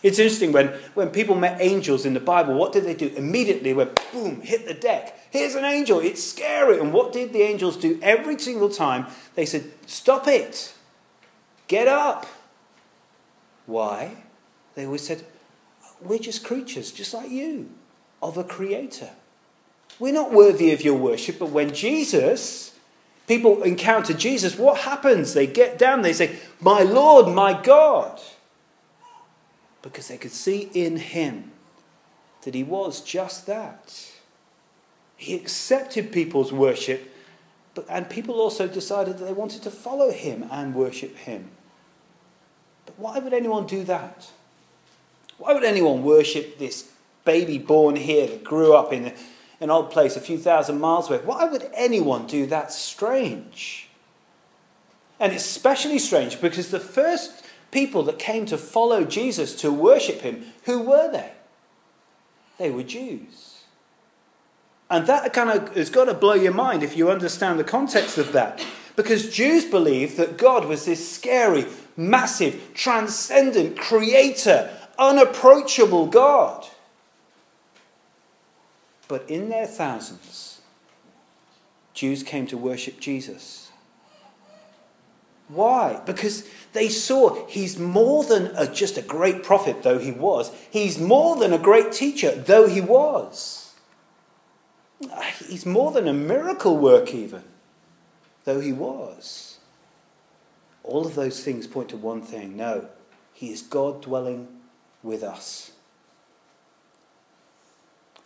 It's 0.01 0.18
interesting 0.18 0.51
when, 0.51 0.70
when 0.96 1.12
people 1.12 1.36
met 1.36 1.62
angels 1.62 2.04
in 2.04 2.16
the 2.16 2.20
Bible, 2.20 2.56
what 2.56 2.74
did 2.74 2.84
they 2.84 2.96
do? 2.96 3.13
Immediately 3.16 3.74
went 3.74 4.01
boom, 4.12 4.42
hit 4.42 4.66
the 4.66 4.74
deck. 4.74 5.16
Here's 5.30 5.54
an 5.54 5.66
angel, 5.66 6.00
it's 6.00 6.24
scary. 6.24 6.80
And 6.80 6.92
what 6.94 7.13
did 7.13 7.32
the 7.32 7.44
angels 7.44 7.78
do 7.78 8.00
every 8.01 8.39
single 8.39 8.70
time? 8.70 9.06
They 9.36 9.46
said, 9.46 9.72
Stop 9.86 10.28
it, 10.28 10.74
get 11.68 11.88
up. 11.88 12.25
Why? 13.68 14.16
They 14.74 14.88
always 14.88 15.06
said, 15.06 15.24
We're 16.01 16.18
just 16.18 16.44
creatures, 16.44 16.92
just 16.92 17.13
like 17.13 17.30
you, 17.30 17.70
of 18.20 18.36
a 18.36 18.44
creator. 18.44 19.12
We're 20.00 20.13
not 20.13 20.34
worthy 20.34 20.74
of 20.74 20.82
your 20.82 20.96
worship, 20.96 21.38
but 21.38 21.51
when 21.51 21.72
Jesus, 21.72 22.79
people 23.30 23.64
encounter 23.64 24.14
Jesus, 24.14 24.58
what 24.58 24.82
happens? 24.82 25.34
They 25.34 25.48
get 25.48 25.78
down, 25.78 26.02
they 26.02 26.12
say, 26.12 26.38
My 26.60 26.82
Lord, 26.82 27.34
my 27.34 27.54
God 27.54 28.20
because 29.82 30.08
they 30.08 30.18
could 30.18 30.32
see 30.32 30.70
in 30.74 30.98
him 30.98 31.52
that 32.44 32.54
he 32.54 32.64
was 32.64 33.02
just 33.02 33.46
that. 33.48 34.12
He 35.18 35.36
accepted 35.36 36.12
people's 36.12 36.54
worship, 36.54 37.14
but, 37.76 37.86
and 37.90 38.10
people 38.10 38.36
also 38.36 38.68
decided 38.68 39.18
that 39.18 39.26
they 39.26 39.34
wanted 39.34 39.62
to 39.64 39.72
follow 39.72 40.12
him 40.12 40.48
and 40.50 40.74
worship 40.74 41.18
him. 41.18 41.52
But 42.86 42.98
why 42.98 43.20
would 43.20 43.34
anyone 43.34 43.68
do 43.68 43.84
that? 43.84 44.30
Why 45.38 45.54
would 45.54 45.64
anyone 45.64 46.04
worship 46.04 46.58
this 46.58 46.92
baby 47.26 47.58
born 47.58 47.96
here 47.96 48.28
that 48.28 48.44
grew 48.44 48.74
up 48.74 48.92
in 48.92 49.14
an 49.60 49.70
old 49.70 49.92
place 49.92 50.16
a 50.16 50.22
few 50.22 50.38
thousand 50.38 50.80
miles 50.80 51.10
away? 51.10 51.20
Why 51.24 51.46
would 51.46 51.70
anyone 51.74 52.28
do 52.28 52.46
that 52.48 52.72
strange? 52.72 53.89
And 55.20 55.34
it's 55.34 55.46
especially 55.46 56.00
strange 56.00 56.39
because 56.39 56.72
the 56.72 56.80
first 56.80 57.46
people 57.72 58.04
that 58.04 58.20
came 58.20 58.46
to 58.48 58.58
follow 58.58 59.04
Jesus 59.04 59.56
to 59.62 59.72
worship 59.72 60.22
him, 60.22 60.46
who 60.63 60.82
were 60.82 61.12
they? 61.12 61.32
They 62.58 62.72
were 62.72 62.84
Jews. 62.84 63.63
And 64.89 65.06
that 65.08 65.34
kind 65.34 65.50
of 65.50 65.75
has 65.75 65.89
got 65.89 66.06
to 66.06 66.13
blow 66.13 66.34
your 66.34 66.54
mind 66.54 66.82
if 66.82 66.98
you 66.98 67.12
understand 67.12 67.60
the 67.60 67.63
context 67.63 68.18
of 68.18 68.32
that. 68.32 68.66
Because 68.96 69.30
Jews 69.30 69.66
believed 69.66 70.18
that 70.18 70.38
God 70.38 70.66
was 70.66 70.86
this 70.86 71.10
scary, 71.10 71.66
massive, 71.96 72.72
transcendent, 72.74 73.78
creator, 73.78 74.70
unapproachable 74.98 76.08
God. 76.08 76.66
But 79.10 79.28
in 79.28 79.50
their 79.50 79.66
thousands, 79.66 80.62
Jews 81.94 82.24
came 82.24 82.48
to 82.48 82.58
worship 82.58 83.00
Jesus. 83.01 83.72
Why? 85.50 86.00
Because 86.06 86.48
they 86.74 86.89
saw 86.89 87.48
he's 87.48 87.80
more 87.80 88.24
than 88.24 88.56
a, 88.56 88.72
just 88.72 89.00
a 89.00 89.01
great 89.01 89.44
prophet, 89.44 89.82
though 89.82 89.98
he 89.98 90.12
was. 90.12 90.51
He's 90.70 91.00
more 91.00 91.36
than 91.36 91.51
a 91.51 91.58
great 91.58 91.92
teacher, 91.92 92.32
though 92.32 92.68
he 92.68 92.82
was. 92.82 93.74
He's 95.48 95.66
more 95.66 95.92
than 95.92 96.08
a 96.08 96.13
miracle 96.13 96.78
work, 96.78 97.12
even, 97.13 97.44
though 98.44 98.60
he 98.60 98.72
was. 98.72 99.58
All 100.84 101.08
of 101.08 101.16
those 101.16 101.44
things 101.44 101.66
point 101.66 101.89
to 101.89 101.98
one 101.98 102.22
thing 102.22 102.56
no, 102.56 102.89
he 103.34 103.51
is 103.51 103.63
God 103.63 104.04
dwelling 104.04 104.48
with 105.01 105.24
us. 105.24 105.72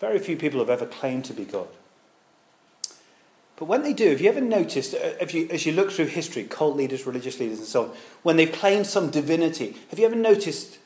Very 0.03 0.19
few 0.19 0.35
people 0.35 0.59
have 0.59 0.69
ever 0.69 0.85
claimed 0.85 1.23
to 1.25 1.33
be 1.33 1.45
God. 1.45 1.69
But 3.55 3.69
when 3.69 3.83
they 3.83 3.93
do, 3.93 4.09
have 4.09 4.19
you 4.19 4.27
ever 4.27 4.41
noticed, 4.41 4.93
uh, 4.93 5.13
if 5.21 5.33
you, 5.33 5.47
as 5.49 5.65
you 5.65 5.71
look 5.71 5.91
through 5.91 6.07
history, 6.07 6.43
cult 6.43 6.75
leaders, 6.75 7.07
religious 7.07 7.39
leaders, 7.39 7.59
and 7.59 7.65
so 7.65 7.83
on, 7.83 7.91
when 8.21 8.35
they've 8.35 8.51
claimed 8.51 8.85
some 8.85 9.09
divinity, 9.09 9.77
have 9.89 9.99
you 9.99 10.05
ever 10.05 10.17
noticed 10.17 10.77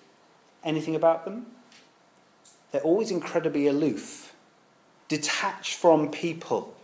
anything 0.64 0.96
about 0.96 1.26
them? 1.26 1.48
They're 2.72 2.82
always 2.82 3.10
incredibly 3.10 3.66
aloof, 3.66 4.36
detached 5.08 5.74
from 5.74 6.12
people, 6.12 6.76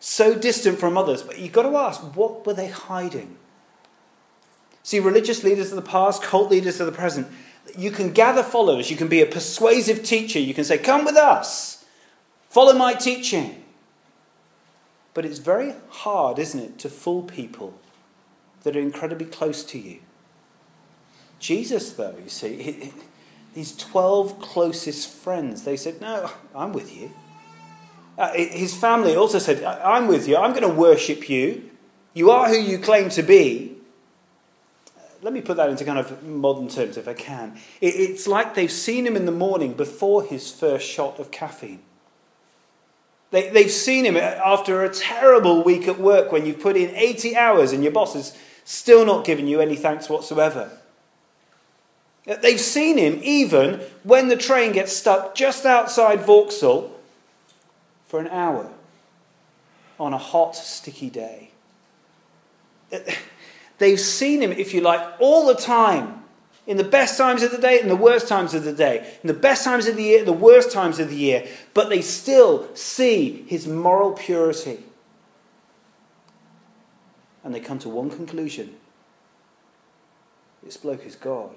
so 0.00 0.34
distant 0.34 0.80
from 0.80 0.98
others. 0.98 1.22
But 1.22 1.38
you've 1.38 1.52
got 1.52 1.70
to 1.70 1.76
ask, 1.76 2.00
what 2.16 2.44
were 2.44 2.54
they 2.54 2.66
hiding? 2.66 3.36
See, 4.82 4.98
religious 4.98 5.44
leaders 5.44 5.70
of 5.70 5.76
the 5.76 5.88
past, 5.88 6.20
cult 6.20 6.50
leaders 6.50 6.80
of 6.80 6.86
the 6.86 6.92
present, 6.92 7.28
you 7.76 7.90
can 7.90 8.12
gather 8.12 8.42
followers, 8.42 8.90
you 8.90 8.96
can 8.96 9.08
be 9.08 9.20
a 9.20 9.26
persuasive 9.26 10.02
teacher, 10.02 10.38
you 10.38 10.54
can 10.54 10.64
say, 10.64 10.78
Come 10.78 11.04
with 11.04 11.16
us, 11.16 11.84
follow 12.48 12.72
my 12.72 12.94
teaching. 12.94 13.62
But 15.12 15.24
it's 15.24 15.38
very 15.38 15.74
hard, 15.90 16.38
isn't 16.38 16.60
it, 16.60 16.78
to 16.80 16.88
fool 16.88 17.22
people 17.22 17.78
that 18.64 18.76
are 18.76 18.80
incredibly 18.80 19.26
close 19.26 19.64
to 19.66 19.78
you. 19.78 20.00
Jesus, 21.38 21.92
though, 21.92 22.16
you 22.22 22.28
see, 22.28 22.92
these 23.54 23.76
12 23.76 24.40
closest 24.40 25.08
friends, 25.08 25.64
they 25.64 25.76
said, 25.76 26.00
No, 26.00 26.30
I'm 26.54 26.72
with 26.72 26.94
you. 26.96 27.12
Uh, 28.16 28.32
his 28.32 28.74
family 28.74 29.16
also 29.16 29.38
said, 29.38 29.62
I'm 29.64 30.06
with 30.06 30.28
you. 30.28 30.36
I'm 30.36 30.50
going 30.50 30.62
to 30.62 30.68
worship 30.68 31.28
you. 31.28 31.70
You 32.12 32.30
are 32.30 32.48
who 32.48 32.56
you 32.56 32.78
claim 32.78 33.08
to 33.10 33.22
be. 33.22 33.73
Let 35.24 35.32
me 35.32 35.40
put 35.40 35.56
that 35.56 35.70
into 35.70 35.86
kind 35.86 35.98
of 35.98 36.22
modern 36.22 36.68
terms 36.68 36.98
if 36.98 37.08
I 37.08 37.14
can. 37.14 37.56
It's 37.80 38.26
like 38.26 38.54
they've 38.54 38.70
seen 38.70 39.06
him 39.06 39.16
in 39.16 39.24
the 39.24 39.32
morning 39.32 39.72
before 39.72 40.22
his 40.22 40.52
first 40.52 40.86
shot 40.86 41.18
of 41.18 41.30
caffeine. 41.30 41.80
They, 43.30 43.48
they've 43.48 43.70
seen 43.70 44.04
him 44.04 44.18
after 44.18 44.84
a 44.84 44.92
terrible 44.92 45.64
week 45.64 45.88
at 45.88 45.98
work 45.98 46.30
when 46.30 46.44
you've 46.44 46.60
put 46.60 46.76
in 46.76 46.94
80 46.94 47.36
hours 47.36 47.72
and 47.72 47.82
your 47.82 47.90
boss 47.90 48.12
has 48.12 48.36
still 48.64 49.06
not 49.06 49.24
given 49.24 49.48
you 49.48 49.62
any 49.62 49.76
thanks 49.76 50.10
whatsoever. 50.10 50.70
They've 52.26 52.60
seen 52.60 52.98
him 52.98 53.18
even 53.22 53.80
when 54.02 54.28
the 54.28 54.36
train 54.36 54.72
gets 54.72 54.94
stuck 54.94 55.34
just 55.34 55.64
outside 55.64 56.20
Vauxhall 56.20 56.94
for 58.06 58.20
an 58.20 58.28
hour 58.28 58.70
on 59.98 60.12
a 60.12 60.18
hot, 60.18 60.54
sticky 60.54 61.08
day. 61.08 61.50
They've 63.78 64.00
seen 64.00 64.42
him, 64.42 64.52
if 64.52 64.72
you 64.72 64.80
like, 64.80 65.00
all 65.18 65.46
the 65.46 65.54
time. 65.54 66.22
In 66.66 66.78
the 66.78 66.84
best 66.84 67.18
times 67.18 67.42
of 67.42 67.50
the 67.50 67.58
day 67.58 67.78
and 67.80 67.90
the 67.90 67.96
worst 67.96 68.26
times 68.26 68.54
of 68.54 68.64
the 68.64 68.72
day, 68.72 69.18
in 69.22 69.26
the 69.26 69.34
best 69.34 69.64
times 69.64 69.86
of 69.86 69.96
the 69.96 70.02
year, 70.02 70.24
the 70.24 70.32
worst 70.32 70.72
times 70.72 70.98
of 70.98 71.10
the 71.10 71.16
year, 71.16 71.46
but 71.74 71.90
they 71.90 72.00
still 72.00 72.74
see 72.74 73.44
his 73.46 73.66
moral 73.66 74.12
purity. 74.12 74.78
And 77.42 77.54
they 77.54 77.60
come 77.60 77.78
to 77.80 77.90
one 77.90 78.08
conclusion. 78.08 78.76
This 80.62 80.78
bloke 80.78 81.04
is 81.04 81.16
God 81.16 81.50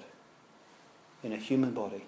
in 1.24 1.32
a 1.32 1.36
human 1.36 1.72
body. 1.72 2.04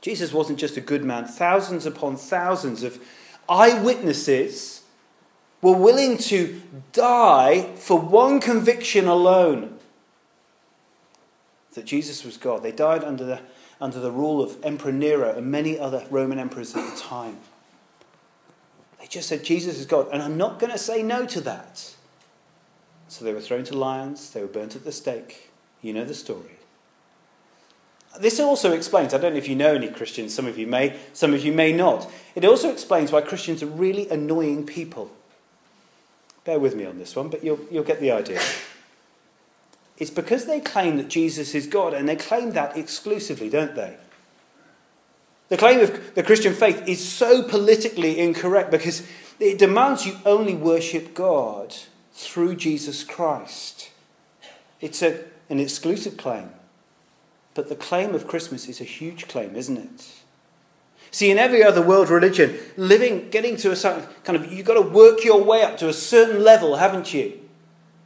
Jesus 0.00 0.32
wasn't 0.32 0.58
just 0.58 0.78
a 0.78 0.80
good 0.80 1.04
man, 1.04 1.26
thousands 1.26 1.84
upon 1.84 2.16
thousands 2.16 2.82
of 2.82 3.02
eyewitnesses 3.48 4.83
were 5.64 5.72
willing 5.72 6.18
to 6.18 6.60
die 6.92 7.62
for 7.76 7.98
one 7.98 8.38
conviction 8.38 9.06
alone 9.08 9.78
that 11.72 11.86
Jesus 11.86 12.22
was 12.22 12.36
God. 12.36 12.62
They 12.62 12.70
died 12.70 13.02
under 13.02 13.24
the, 13.24 13.40
under 13.80 13.98
the 13.98 14.12
rule 14.12 14.42
of 14.42 14.62
Emperor 14.62 14.92
Nero 14.92 15.34
and 15.34 15.50
many 15.50 15.78
other 15.78 16.04
Roman 16.10 16.38
emperors 16.38 16.76
at 16.76 16.94
the 16.94 17.00
time. 17.00 17.38
They 19.00 19.06
just 19.06 19.26
said, 19.26 19.42
Jesus 19.42 19.78
is 19.78 19.86
God, 19.86 20.08
and 20.12 20.22
I'm 20.22 20.36
not 20.36 20.58
going 20.58 20.70
to 20.70 20.78
say 20.78 21.02
no 21.02 21.24
to 21.24 21.40
that. 21.40 21.94
So 23.08 23.24
they 23.24 23.32
were 23.32 23.40
thrown 23.40 23.64
to 23.64 23.76
lions, 23.76 24.32
they 24.32 24.42
were 24.42 24.46
burnt 24.46 24.76
at 24.76 24.84
the 24.84 24.92
stake. 24.92 25.50
You 25.80 25.94
know 25.94 26.04
the 26.04 26.14
story. 26.14 26.58
This 28.20 28.38
also 28.38 28.72
explains, 28.72 29.14
I 29.14 29.18
don't 29.18 29.32
know 29.32 29.38
if 29.38 29.48
you 29.48 29.56
know 29.56 29.74
any 29.74 29.88
Christians, 29.88 30.34
some 30.34 30.44
of 30.46 30.58
you 30.58 30.66
may, 30.66 30.98
some 31.14 31.32
of 31.32 31.42
you 31.42 31.52
may 31.54 31.72
not. 31.72 32.10
It 32.34 32.44
also 32.44 32.70
explains 32.70 33.10
why 33.10 33.22
Christians 33.22 33.62
are 33.62 33.66
really 33.66 34.10
annoying 34.10 34.66
people. 34.66 35.10
Bear 36.44 36.58
with 36.58 36.76
me 36.76 36.84
on 36.84 36.98
this 36.98 37.16
one, 37.16 37.28
but 37.28 37.42
you'll, 37.42 37.60
you'll 37.70 37.84
get 37.84 38.00
the 38.00 38.10
idea. 38.10 38.40
It's 39.96 40.10
because 40.10 40.46
they 40.46 40.60
claim 40.60 40.96
that 40.96 41.08
Jesus 41.08 41.54
is 41.54 41.66
God, 41.66 41.94
and 41.94 42.08
they 42.08 42.16
claim 42.16 42.52
that 42.52 42.76
exclusively, 42.76 43.48
don't 43.48 43.74
they? 43.74 43.96
The 45.48 45.56
claim 45.56 45.80
of 45.80 46.14
the 46.14 46.22
Christian 46.22 46.54
faith 46.54 46.86
is 46.88 47.06
so 47.06 47.42
politically 47.42 48.18
incorrect 48.18 48.70
because 48.70 49.06
it 49.38 49.58
demands 49.58 50.06
you 50.06 50.16
only 50.24 50.54
worship 50.54 51.14
God 51.14 51.74
through 52.12 52.56
Jesus 52.56 53.04
Christ. 53.04 53.90
It's 54.80 55.02
a, 55.02 55.24
an 55.48 55.60
exclusive 55.60 56.16
claim. 56.16 56.50
But 57.54 57.68
the 57.68 57.76
claim 57.76 58.14
of 58.14 58.26
Christmas 58.26 58.68
is 58.68 58.80
a 58.80 58.84
huge 58.84 59.28
claim, 59.28 59.54
isn't 59.54 59.76
it? 59.76 60.23
See, 61.14 61.30
in 61.30 61.38
every 61.38 61.62
other 61.62 61.80
world 61.80 62.10
religion, 62.10 62.58
living, 62.76 63.30
getting 63.30 63.56
to 63.58 63.70
a 63.70 63.76
certain 63.76 64.04
kind 64.24 64.36
of, 64.36 64.52
you've 64.52 64.66
got 64.66 64.74
to 64.74 64.82
work 64.82 65.24
your 65.24 65.42
way 65.42 65.62
up 65.62 65.78
to 65.78 65.88
a 65.88 65.92
certain 65.92 66.42
level, 66.42 66.76
haven't 66.76 67.14
you? 67.14 67.40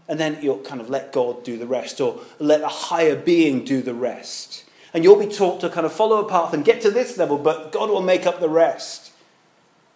and 0.09 0.19
then 0.19 0.39
you'll 0.41 0.61
kind 0.61 0.81
of 0.81 0.89
let 0.89 1.13
God 1.13 1.45
do 1.45 1.59
the 1.59 1.67
rest, 1.67 2.01
or 2.01 2.21
let 2.39 2.63
a 2.63 2.69
higher 2.69 3.15
being 3.15 3.63
do 3.63 3.83
the 3.83 3.95
rest. 3.95 4.65
And 4.95 5.05
you'll 5.05 5.19
be 5.19 5.27
taught 5.27 5.61
to 5.61 5.69
kind 5.69 5.85
of 5.85 5.93
follow 5.93 6.25
a 6.25 6.29
path 6.29 6.55
and 6.55 6.65
get 6.65 6.81
to 6.81 6.91
this 6.91 7.19
level, 7.19 7.37
but 7.37 7.71
God 7.73 7.91
will 7.91 8.01
make 8.01 8.27
up 8.27 8.41
the 8.41 8.49
rest. 8.49 9.13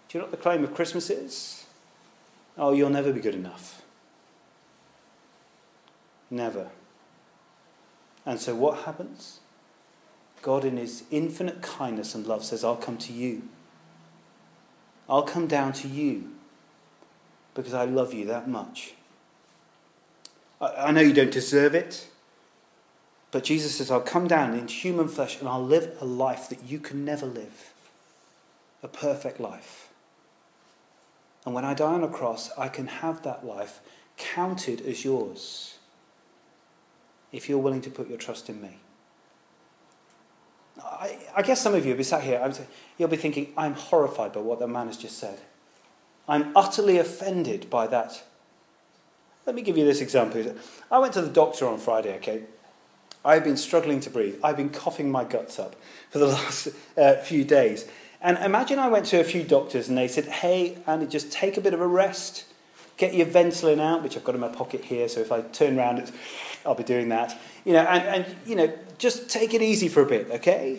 Do 0.08 0.18
you 0.18 0.20
know 0.20 0.26
what 0.26 0.30
the 0.30 0.42
claim 0.42 0.62
of 0.62 0.74
Christmas 0.74 1.08
is? 1.08 1.64
Oh, 2.58 2.74
you'll 2.74 2.90
never 2.90 3.10
be 3.10 3.20
good 3.20 3.34
enough. 3.34 3.82
Never. 6.30 6.68
And 8.26 8.38
so 8.38 8.54
what 8.54 8.80
happens? 8.84 9.40
God, 10.42 10.64
in 10.64 10.76
his 10.76 11.04
infinite 11.10 11.62
kindness 11.62 12.14
and 12.14 12.26
love, 12.26 12.44
says, 12.44 12.64
I'll 12.64 12.76
come 12.76 12.98
to 12.98 13.12
you. 13.12 13.42
I'll 15.08 15.22
come 15.22 15.46
down 15.46 15.72
to 15.74 15.88
you 15.88 16.32
because 17.54 17.74
I 17.74 17.84
love 17.84 18.12
you 18.12 18.26
that 18.26 18.48
much. 18.48 18.94
I, 20.60 20.92
know 20.92 21.00
you 21.00 21.12
don't 21.12 21.32
deserve 21.32 21.74
it, 21.74 22.06
but 23.30 23.44
Jesus 23.44 23.76
says, 23.76 23.90
I'll 23.90 24.00
come 24.00 24.28
down 24.28 24.54
in 24.54 24.68
human 24.68 25.08
flesh 25.08 25.38
and 25.40 25.48
I'll 25.48 25.64
live 25.64 25.96
a 26.00 26.04
life 26.04 26.48
that 26.48 26.62
you 26.64 26.78
can 26.78 27.04
never 27.04 27.26
live 27.26 27.72
a 28.82 28.88
perfect 28.88 29.40
life. 29.40 29.88
And 31.44 31.54
when 31.54 31.64
I 31.64 31.74
die 31.74 31.92
on 31.92 32.04
a 32.04 32.08
cross, 32.08 32.50
I 32.56 32.68
can 32.68 32.86
have 32.86 33.22
that 33.22 33.44
life 33.44 33.80
counted 34.16 34.80
as 34.82 35.04
yours 35.04 35.78
if 37.32 37.48
you're 37.48 37.58
willing 37.58 37.80
to 37.82 37.90
put 37.90 38.08
your 38.08 38.18
trust 38.18 38.48
in 38.48 38.60
me. 38.60 38.78
I, 40.82 41.18
I 41.36 41.42
guess 41.42 41.60
some 41.60 41.74
of 41.74 41.84
you 41.84 41.92
will 41.92 41.98
be 41.98 42.04
sat 42.04 42.22
here, 42.22 42.52
you'll 42.98 43.08
be 43.08 43.16
thinking, 43.16 43.52
I'm 43.56 43.74
horrified 43.74 44.32
by 44.32 44.40
what 44.40 44.58
that 44.58 44.68
man 44.68 44.86
has 44.86 44.96
just 44.96 45.18
said. 45.18 45.40
I'm 46.28 46.56
utterly 46.56 46.98
offended 46.98 47.68
by 47.68 47.86
that. 47.88 48.22
Let 49.46 49.56
me 49.56 49.62
give 49.62 49.76
you 49.76 49.84
this 49.84 50.00
example. 50.00 50.54
I 50.90 50.98
went 50.98 51.14
to 51.14 51.22
the 51.22 51.28
doctor 51.28 51.66
on 51.66 51.78
Friday, 51.78 52.14
okay? 52.16 52.44
I've 53.24 53.44
been 53.44 53.56
struggling 53.56 54.00
to 54.00 54.10
breathe. 54.10 54.38
I've 54.42 54.56
been 54.56 54.70
coughing 54.70 55.10
my 55.10 55.24
guts 55.24 55.58
up 55.58 55.76
for 56.10 56.18
the 56.18 56.26
last 56.28 56.68
uh, 56.96 57.16
few 57.16 57.44
days. 57.44 57.88
And 58.20 58.38
imagine 58.38 58.78
I 58.78 58.88
went 58.88 59.06
to 59.06 59.20
a 59.20 59.24
few 59.24 59.42
doctors 59.42 59.88
and 59.88 59.98
they 59.98 60.06
said, 60.06 60.26
hey, 60.26 60.78
Andy, 60.86 61.06
just 61.06 61.32
take 61.32 61.56
a 61.56 61.60
bit 61.60 61.74
of 61.74 61.80
a 61.80 61.86
rest. 61.86 62.44
Get 63.02 63.14
your 63.14 63.26
Ventolin 63.26 63.80
out, 63.80 64.04
which 64.04 64.16
I've 64.16 64.22
got 64.22 64.36
in 64.36 64.40
my 64.40 64.46
pocket 64.46 64.84
here, 64.84 65.08
so 65.08 65.18
if 65.18 65.32
I 65.32 65.40
turn 65.40 65.76
around, 65.76 66.12
I'll 66.64 66.76
be 66.76 66.84
doing 66.84 67.08
that. 67.08 67.36
You 67.64 67.72
know, 67.72 67.80
and, 67.80 68.24
and, 68.24 68.36
you 68.46 68.54
know, 68.54 68.72
just 68.96 69.28
take 69.28 69.54
it 69.54 69.60
easy 69.60 69.88
for 69.88 70.02
a 70.02 70.06
bit, 70.06 70.30
okay? 70.30 70.78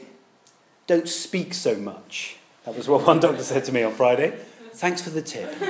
Don't 0.88 1.10
speak 1.10 1.54
so 1.54 1.76
much. 1.76 2.38
That 2.64 2.78
was 2.78 2.88
what 2.88 3.06
one 3.06 3.20
doctor 3.20 3.44
said 3.44 3.66
to 3.66 3.74
me 3.74 3.84
on 3.84 3.92
Friday. 3.92 4.40
Thanks 4.72 5.02
for 5.02 5.10
the 5.10 5.22
tip. 5.22 5.54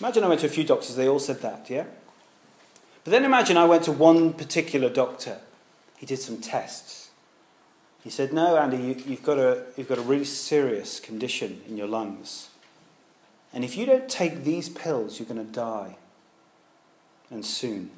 imagine 0.00 0.22
I 0.22 0.28
went 0.28 0.42
to 0.42 0.46
a 0.46 0.48
few 0.48 0.62
doctors, 0.62 0.94
they 0.94 1.08
all 1.08 1.18
said 1.18 1.42
that, 1.42 1.68
yeah? 1.68 1.86
But 3.02 3.10
then 3.10 3.24
imagine 3.24 3.56
I 3.56 3.64
went 3.64 3.82
to 3.86 3.92
one 3.92 4.34
particular 4.34 4.88
doctor. 4.88 5.40
He 5.96 6.06
did 6.06 6.20
some 6.20 6.36
tests. 6.36 7.10
He 8.04 8.10
said, 8.10 8.32
No, 8.32 8.56
Andy, 8.56 8.76
you, 8.76 8.94
have 9.16 9.24
got 9.24 9.38
a, 9.40 9.64
you've 9.76 9.88
got 9.88 9.98
a 9.98 10.02
really 10.02 10.24
serious 10.24 11.00
condition 11.00 11.60
in 11.66 11.76
your 11.76 11.88
lungs. 11.88 12.50
And 13.52 13.64
if 13.64 13.76
you 13.76 13.86
don't 13.86 14.08
take 14.08 14.44
these 14.44 14.68
pills, 14.68 15.18
you're 15.18 15.28
going 15.28 15.44
to 15.44 15.52
die. 15.52 15.96
And 17.30 17.44
soon. 17.44 17.90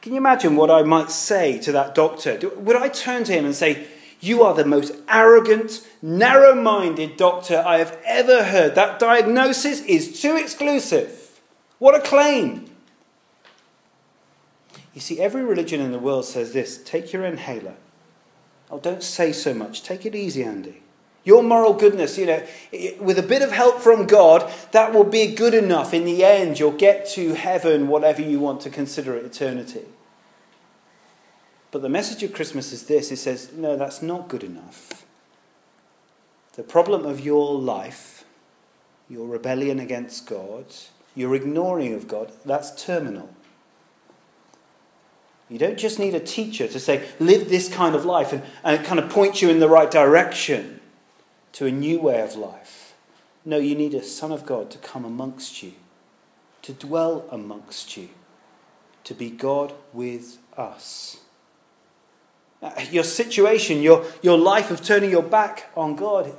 Can 0.00 0.12
you 0.12 0.18
imagine 0.18 0.54
what 0.54 0.70
I 0.70 0.82
might 0.82 1.10
say 1.10 1.58
to 1.60 1.72
that 1.72 1.94
doctor? 1.94 2.38
Would 2.56 2.76
I 2.76 2.88
turn 2.88 3.24
to 3.24 3.32
him 3.32 3.44
and 3.44 3.54
say, 3.54 3.86
You 4.20 4.42
are 4.42 4.54
the 4.54 4.64
most 4.64 4.94
arrogant, 5.08 5.86
narrow 6.02 6.54
minded 6.54 7.16
doctor 7.16 7.62
I 7.66 7.78
have 7.78 7.98
ever 8.04 8.44
heard. 8.44 8.74
That 8.74 8.98
diagnosis 8.98 9.80
is 9.82 10.20
too 10.20 10.36
exclusive. 10.36 11.40
What 11.78 11.94
a 11.94 12.00
claim! 12.00 12.70
You 14.94 15.00
see, 15.00 15.20
every 15.20 15.42
religion 15.42 15.80
in 15.80 15.90
the 15.90 15.98
world 15.98 16.24
says 16.24 16.52
this 16.52 16.78
take 16.78 17.12
your 17.12 17.24
inhaler. 17.24 17.74
Oh, 18.70 18.78
don't 18.78 19.02
say 19.02 19.32
so 19.32 19.52
much. 19.52 19.82
Take 19.82 20.06
it 20.06 20.14
easy, 20.14 20.44
Andy. 20.44 20.83
Your 21.24 21.42
moral 21.42 21.72
goodness, 21.72 22.18
you 22.18 22.26
know, 22.26 22.42
with 23.00 23.18
a 23.18 23.22
bit 23.22 23.40
of 23.40 23.50
help 23.50 23.80
from 23.80 24.06
God, 24.06 24.52
that 24.72 24.92
will 24.92 25.04
be 25.04 25.34
good 25.34 25.54
enough. 25.54 25.94
In 25.94 26.04
the 26.04 26.22
end, 26.22 26.58
you'll 26.58 26.72
get 26.72 27.08
to 27.10 27.32
heaven, 27.32 27.88
whatever 27.88 28.20
you 28.20 28.40
want 28.40 28.60
to 28.62 28.70
consider 28.70 29.16
it 29.16 29.24
eternity. 29.24 29.86
But 31.70 31.80
the 31.80 31.88
message 31.88 32.22
of 32.22 32.34
Christmas 32.34 32.72
is 32.72 32.84
this 32.84 33.10
it 33.10 33.16
says, 33.16 33.52
no, 33.54 33.74
that's 33.76 34.02
not 34.02 34.28
good 34.28 34.44
enough. 34.44 35.06
The 36.52 36.62
problem 36.62 37.06
of 37.06 37.20
your 37.20 37.58
life, 37.58 38.24
your 39.08 39.26
rebellion 39.26 39.80
against 39.80 40.26
God, 40.26 40.66
your 41.14 41.34
ignoring 41.34 41.94
of 41.94 42.06
God, 42.06 42.32
that's 42.44 42.84
terminal. 42.84 43.30
You 45.48 45.58
don't 45.58 45.78
just 45.78 45.98
need 45.98 46.14
a 46.14 46.20
teacher 46.20 46.68
to 46.68 46.78
say, 46.78 47.08
live 47.18 47.48
this 47.48 47.72
kind 47.72 47.94
of 47.94 48.04
life 48.04 48.32
and, 48.32 48.42
and 48.62 48.84
kind 48.84 49.00
of 49.00 49.10
point 49.10 49.40
you 49.42 49.48
in 49.48 49.58
the 49.58 49.68
right 49.68 49.90
direction 49.90 50.73
to 51.54 51.66
a 51.66 51.70
new 51.70 52.00
way 52.00 52.20
of 52.20 52.36
life. 52.36 52.94
No, 53.44 53.58
you 53.58 53.74
need 53.74 53.94
a 53.94 54.02
Son 54.02 54.32
of 54.32 54.44
God 54.44 54.70
to 54.72 54.78
come 54.78 55.04
amongst 55.04 55.62
you, 55.62 55.72
to 56.62 56.72
dwell 56.72 57.24
amongst 57.30 57.96
you, 57.96 58.08
to 59.04 59.14
be 59.14 59.30
God 59.30 59.72
with 59.92 60.38
us. 60.56 61.18
Uh, 62.60 62.72
your 62.90 63.04
situation, 63.04 63.82
your, 63.82 64.04
your 64.20 64.36
life 64.36 64.70
of 64.70 64.82
turning 64.82 65.10
your 65.10 65.22
back 65.22 65.70
on 65.76 65.94
God 65.94 66.34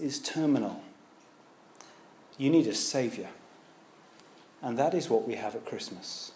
is 0.00 0.18
terminal. 0.18 0.82
You 2.38 2.48
need 2.48 2.66
a 2.66 2.74
Saviour. 2.74 3.28
And 4.62 4.78
that 4.78 4.94
is 4.94 5.10
what 5.10 5.26
we 5.28 5.34
have 5.34 5.54
at 5.54 5.66
Christmas 5.66 6.32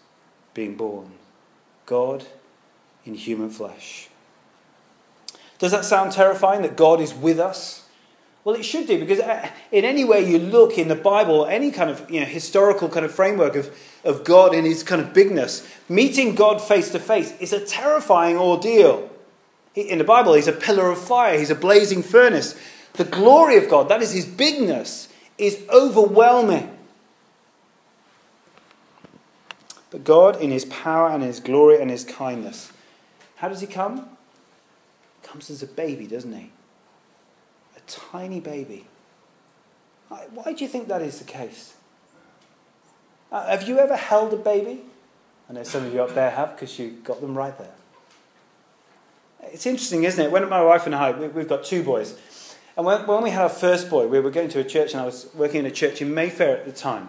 being 0.53 0.77
born. 0.77 1.13
God 1.87 2.27
in 3.07 3.15
human 3.15 3.49
flesh. 3.49 4.09
Does 5.59 5.73
that 5.73 5.85
sound 5.85 6.13
terrifying 6.13 6.63
that 6.63 6.77
God 6.77 7.01
is 7.01 7.15
with 7.15 7.39
us? 7.39 7.80
Well, 8.45 8.55
it 8.55 8.65
should 8.65 8.87
do 8.87 8.99
because 8.99 9.21
uh, 9.21 9.51
in 9.71 9.85
any 9.85 10.05
way 10.05 10.29
you 10.29 10.39
look 10.39 10.79
in 10.79 10.89
the 10.89 10.95
Bible, 10.95 11.45
any 11.47 11.71
kind 11.71 11.91
of 11.91 12.11
you 12.11 12.21
know, 12.21 12.27
historical 12.27 12.89
kind 12.89 13.05
of 13.05 13.13
framework 13.13 13.55
of, 13.55 13.75
of 14.03 14.25
God 14.25 14.55
in 14.55 14.65
his 14.65 14.83
kind 14.83 15.01
of 15.01 15.13
bigness, 15.13 15.67
meeting 15.89 16.35
God 16.35 16.61
face 16.61 16.91
to 16.93 16.99
face 16.99 17.39
is 17.39 17.53
a 17.53 17.65
terrifying 17.65 18.37
ordeal. 18.37 19.11
In 19.75 19.99
the 19.99 20.05
Bible, 20.05 20.35
he's 20.35 20.49
a 20.49 20.53
pillar 20.53 20.91
of 20.91 20.99
fire, 20.99 21.39
he's 21.39 21.51
a 21.51 21.55
blazing 21.55 22.03
furnace. 22.03 22.59
The 22.95 23.05
glory 23.05 23.57
of 23.57 23.69
God, 23.69 23.89
that 23.89 24.03
is 24.03 24.13
his 24.13 24.27
bigness, 24.27 25.09
is 25.37 25.63
overwhelming. 25.71 26.77
But 29.91 30.05
God, 30.05 30.41
in 30.41 30.51
his 30.51 30.65
power 30.65 31.11
and 31.11 31.23
his 31.23 31.41
glory 31.41 31.81
and 31.81 31.91
his 31.91 32.05
kindness, 32.05 32.73
how 33.37 33.49
does 33.49 33.61
he 33.61 33.67
come? 33.67 34.09
He 35.21 35.29
comes 35.29 35.51
as 35.51 35.63
a 35.63 35.67
baby, 35.67 36.07
doesn't 36.07 36.33
he? 36.33 36.51
Tiny 37.91 38.41
baby. 38.41 38.87
Why 40.09 40.53
do 40.53 40.65
you 40.65 40.69
think 40.69 40.89
that 40.89 41.03
is 41.03 41.19
the 41.19 41.25
case? 41.25 41.75
Uh, 43.33 43.47
have 43.47 43.69
you 43.69 43.79
ever 43.79 43.97
held 43.97 44.33
a 44.33 44.37
baby? 44.37 44.83
I 45.49 45.53
know 45.53 45.63
some 45.63 45.85
of 45.85 45.93
you 45.93 46.03
up 46.03 46.15
there 46.15 46.31
have 46.31 46.55
because 46.55 46.79
you 46.79 46.91
got 47.05 47.21
them 47.21 47.37
right 47.37 47.57
there. 47.59 47.75
It's 49.43 49.67
interesting, 49.67 50.05
isn't 50.05 50.25
it? 50.25 50.31
When 50.31 50.49
my 50.49 50.63
wife 50.63 50.87
and 50.87 50.95
I, 50.95 51.13
we've 51.13 51.49
got 51.49 51.65
two 51.65 51.83
boys. 51.83 52.17
And 52.77 52.87
when, 52.87 53.07
when 53.07 53.23
we 53.23 53.31
had 53.31 53.43
our 53.43 53.49
first 53.49 53.91
boy, 53.91 54.07
we 54.07 54.21
were 54.21 54.31
going 54.31 54.49
to 54.51 54.61
a 54.61 54.65
church, 54.65 54.93
and 54.93 55.01
I 55.01 55.05
was 55.05 55.29
working 55.35 55.61
in 55.61 55.67
a 55.67 55.71
church 55.71 56.01
in 56.01 56.15
Mayfair 56.15 56.57
at 56.57 56.67
the 56.67 56.73
time. 56.73 57.09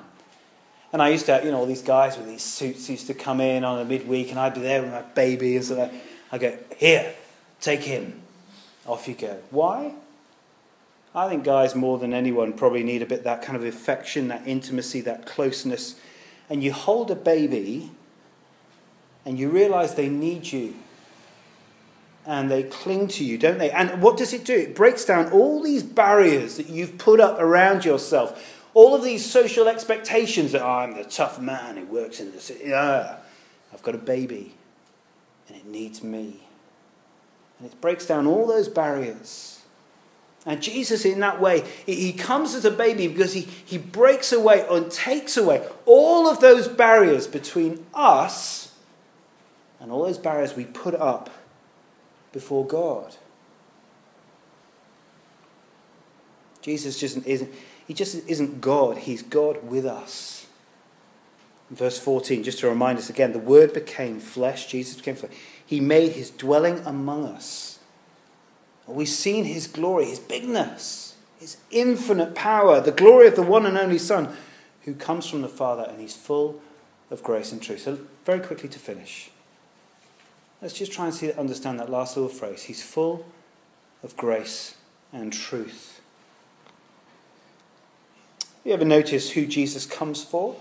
And 0.93 1.01
I 1.01 1.09
used 1.09 1.27
to, 1.27 1.41
you 1.43 1.51
know, 1.51 1.57
all 1.57 1.65
these 1.65 1.83
guys 1.83 2.17
with 2.17 2.27
these 2.27 2.43
suits 2.43 2.89
used 2.89 3.07
to 3.07 3.13
come 3.13 3.39
in 3.39 3.63
on 3.63 3.79
a 3.79 3.85
midweek, 3.85 4.31
and 4.31 4.39
I'd 4.39 4.55
be 4.55 4.61
there 4.61 4.81
with 4.81 4.91
my 4.91 5.01
baby, 5.01 5.55
and 5.55 5.65
so 5.65 5.91
I 6.31 6.37
go, 6.37 6.57
here, 6.77 7.13
take 7.59 7.81
him. 7.81 8.21
Off 8.87 9.07
you 9.07 9.13
go. 9.13 9.37
Why? 9.51 9.93
I 11.13 11.27
think 11.27 11.43
guys, 11.43 11.75
more 11.75 11.97
than 11.97 12.13
anyone, 12.13 12.53
probably 12.53 12.83
need 12.83 13.01
a 13.01 13.05
bit 13.05 13.23
that 13.23 13.41
kind 13.41 13.57
of 13.57 13.65
affection, 13.65 14.29
that 14.29 14.47
intimacy, 14.47 15.01
that 15.01 15.25
closeness. 15.25 15.95
And 16.49 16.63
you 16.63 16.71
hold 16.71 17.11
a 17.11 17.15
baby, 17.15 17.91
and 19.25 19.37
you 19.37 19.49
realize 19.49 19.95
they 19.95 20.09
need 20.09 20.51
you. 20.51 20.75
And 22.25 22.51
they 22.51 22.63
cling 22.63 23.07
to 23.09 23.25
you, 23.25 23.37
don't 23.37 23.57
they? 23.57 23.71
And 23.71 24.01
what 24.01 24.15
does 24.15 24.31
it 24.31 24.45
do? 24.45 24.55
It 24.55 24.75
breaks 24.75 25.05
down 25.05 25.31
all 25.31 25.61
these 25.61 25.83
barriers 25.83 26.57
that 26.57 26.69
you've 26.69 26.97
put 26.97 27.19
up 27.19 27.39
around 27.39 27.83
yourself 27.83 28.59
all 28.73 28.95
of 28.95 29.03
these 29.03 29.29
social 29.29 29.67
expectations 29.67 30.53
that 30.53 30.61
oh, 30.61 30.69
I'm 30.69 30.95
the 30.95 31.03
tough 31.03 31.39
man 31.39 31.77
who 31.77 31.85
works 31.85 32.19
in 32.19 32.31
the 32.31 32.39
city. 32.39 32.69
Yeah, 32.69 33.17
I've 33.73 33.83
got 33.83 33.95
a 33.95 33.99
baby 33.99 34.53
and 35.47 35.57
it 35.57 35.65
needs 35.65 36.03
me. 36.03 36.39
And 37.59 37.69
it 37.69 37.81
breaks 37.81 38.05
down 38.05 38.27
all 38.27 38.47
those 38.47 38.67
barriers. 38.67 39.50
And 40.45 40.61
Jesus, 40.61 41.05
in 41.05 41.19
that 41.19 41.39
way, 41.39 41.63
he 41.85 42.13
comes 42.13 42.55
as 42.55 42.65
a 42.65 42.71
baby 42.71 43.07
because 43.07 43.33
he, 43.33 43.41
he 43.41 43.77
breaks 43.77 44.31
away 44.31 44.65
and 44.69 44.91
takes 44.91 45.37
away 45.37 45.67
all 45.85 46.27
of 46.27 46.39
those 46.39 46.67
barriers 46.67 47.27
between 47.27 47.85
us 47.93 48.73
and 49.79 49.91
all 49.91 50.03
those 50.03 50.17
barriers 50.17 50.55
we 50.55 50.65
put 50.65 50.95
up 50.95 51.29
before 52.31 52.65
God. 52.65 53.15
Jesus 56.61 56.99
just 56.99 57.25
isn't 57.25 57.51
he 57.91 57.93
just 57.93 58.27
isn't 58.27 58.61
God, 58.61 58.99
He's 58.99 59.21
God 59.21 59.67
with 59.67 59.85
us. 59.85 60.47
verse 61.69 61.99
14, 61.99 62.43
just 62.43 62.59
to 62.59 62.69
remind 62.69 62.97
us 62.97 63.09
again, 63.09 63.33
the 63.33 63.39
Word 63.39 63.73
became 63.73 64.19
flesh, 64.19 64.67
Jesus 64.67 64.95
became 64.95 65.15
flesh. 65.15 65.33
He 65.65 65.79
made 65.79 66.13
His 66.13 66.29
dwelling 66.29 66.79
among 66.85 67.25
us. 67.25 67.70
We've 68.93 69.07
seen 69.09 69.45
his 69.45 69.67
glory, 69.67 70.05
his 70.05 70.19
bigness, 70.19 71.15
his 71.39 71.57
infinite 71.71 72.35
power, 72.35 72.79
the 72.79 72.91
glory 72.91 73.27
of 73.27 73.35
the 73.35 73.41
one 73.41 73.65
and 73.65 73.77
only 73.77 73.97
Son 73.97 74.35
who 74.83 74.93
comes 74.93 75.27
from 75.27 75.41
the 75.41 75.49
Father 75.49 75.83
and 75.83 75.99
he's 75.99 76.15
full 76.15 76.61
of 77.09 77.23
grace 77.23 77.51
and 77.51 77.61
truth. 77.61 77.81
So, 77.81 77.99
very 78.25 78.39
quickly 78.39 78.69
to 78.69 78.79
finish, 78.79 79.29
let's 80.61 80.73
just 80.73 80.91
try 80.91 81.05
and 81.05 81.13
see, 81.13 81.31
understand 81.33 81.79
that 81.79 81.89
last 81.89 82.15
little 82.15 82.29
phrase. 82.29 82.63
He's 82.63 82.83
full 82.83 83.25
of 84.03 84.15
grace 84.15 84.75
and 85.11 85.31
truth. 85.31 86.01
Have 88.39 88.65
You 88.65 88.73
ever 88.73 88.85
notice 88.85 89.31
who 89.31 89.45
Jesus 89.45 89.85
comes 89.85 90.23
for? 90.23 90.55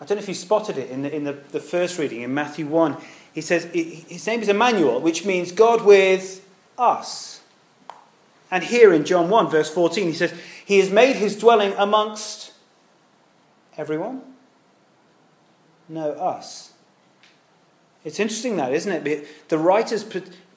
I 0.00 0.04
don't 0.04 0.18
know 0.18 0.22
if 0.22 0.28
you 0.28 0.34
spotted 0.34 0.76
it 0.76 0.90
in 0.90 1.02
the, 1.02 1.14
in 1.14 1.24
the, 1.24 1.32
the 1.32 1.60
first 1.60 1.98
reading 1.98 2.20
in 2.20 2.34
Matthew 2.34 2.66
1. 2.66 2.96
He 3.32 3.40
says 3.40 3.64
his 3.64 4.26
name 4.26 4.40
is 4.42 4.48
Emmanuel, 4.48 5.00
which 5.00 5.24
means 5.24 5.50
God 5.50 5.84
with 5.84 6.43
us. 6.78 7.40
And 8.50 8.64
here 8.64 8.92
in 8.92 9.04
John 9.04 9.30
1, 9.30 9.50
verse 9.50 9.70
14, 9.70 10.06
he 10.06 10.12
says, 10.12 10.32
He 10.64 10.78
has 10.78 10.90
made 10.90 11.16
his 11.16 11.36
dwelling 11.36 11.72
amongst 11.76 12.52
everyone? 13.76 14.22
No, 15.88 16.12
us. 16.12 16.72
It's 18.04 18.20
interesting 18.20 18.56
that, 18.56 18.72
isn't 18.72 19.06
it? 19.06 19.48
The 19.48 19.58
writers 19.58 20.04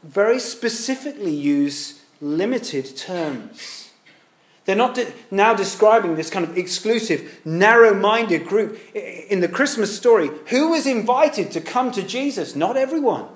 very 0.03 0.39
specifically 0.39 1.33
use 1.33 2.01
limited 2.21 2.95
terms. 2.97 3.91
They're 4.65 4.75
not 4.75 4.99
now 5.31 5.53
describing 5.53 6.15
this 6.15 6.29
kind 6.29 6.43
of 6.43 6.57
exclusive, 6.57 7.39
narrow 7.45 7.93
minded 7.93 8.45
group. 8.45 8.79
In 8.93 9.39
the 9.39 9.47
Christmas 9.47 9.95
story, 9.95 10.29
who 10.47 10.71
was 10.71 10.85
invited 10.85 11.51
to 11.51 11.61
come 11.61 11.91
to 11.93 12.03
Jesus? 12.03 12.53
Not 12.53 12.75
everyone. 12.75 13.27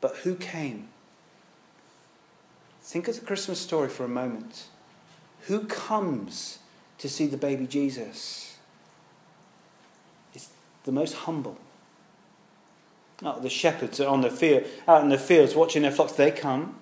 But 0.00 0.16
who 0.18 0.34
came? 0.34 0.88
Think 2.82 3.08
of 3.08 3.18
the 3.20 3.26
Christmas 3.26 3.60
story 3.60 3.88
for 3.88 4.04
a 4.04 4.08
moment. 4.08 4.68
Who 5.42 5.64
comes 5.66 6.58
to 6.98 7.08
see 7.08 7.26
the 7.26 7.36
baby 7.36 7.66
Jesus? 7.66 8.56
It's 10.34 10.48
the 10.84 10.92
most 10.92 11.14
humble. 11.14 11.58
The 13.20 13.50
shepherds 13.50 14.00
are 14.00 14.08
on 14.08 14.20
the 14.20 14.30
field, 14.30 14.64
out 14.86 15.02
in 15.02 15.08
the 15.08 15.18
fields 15.18 15.54
watching 15.54 15.82
their 15.82 15.90
flocks. 15.90 16.12
They 16.12 16.30
come 16.30 16.76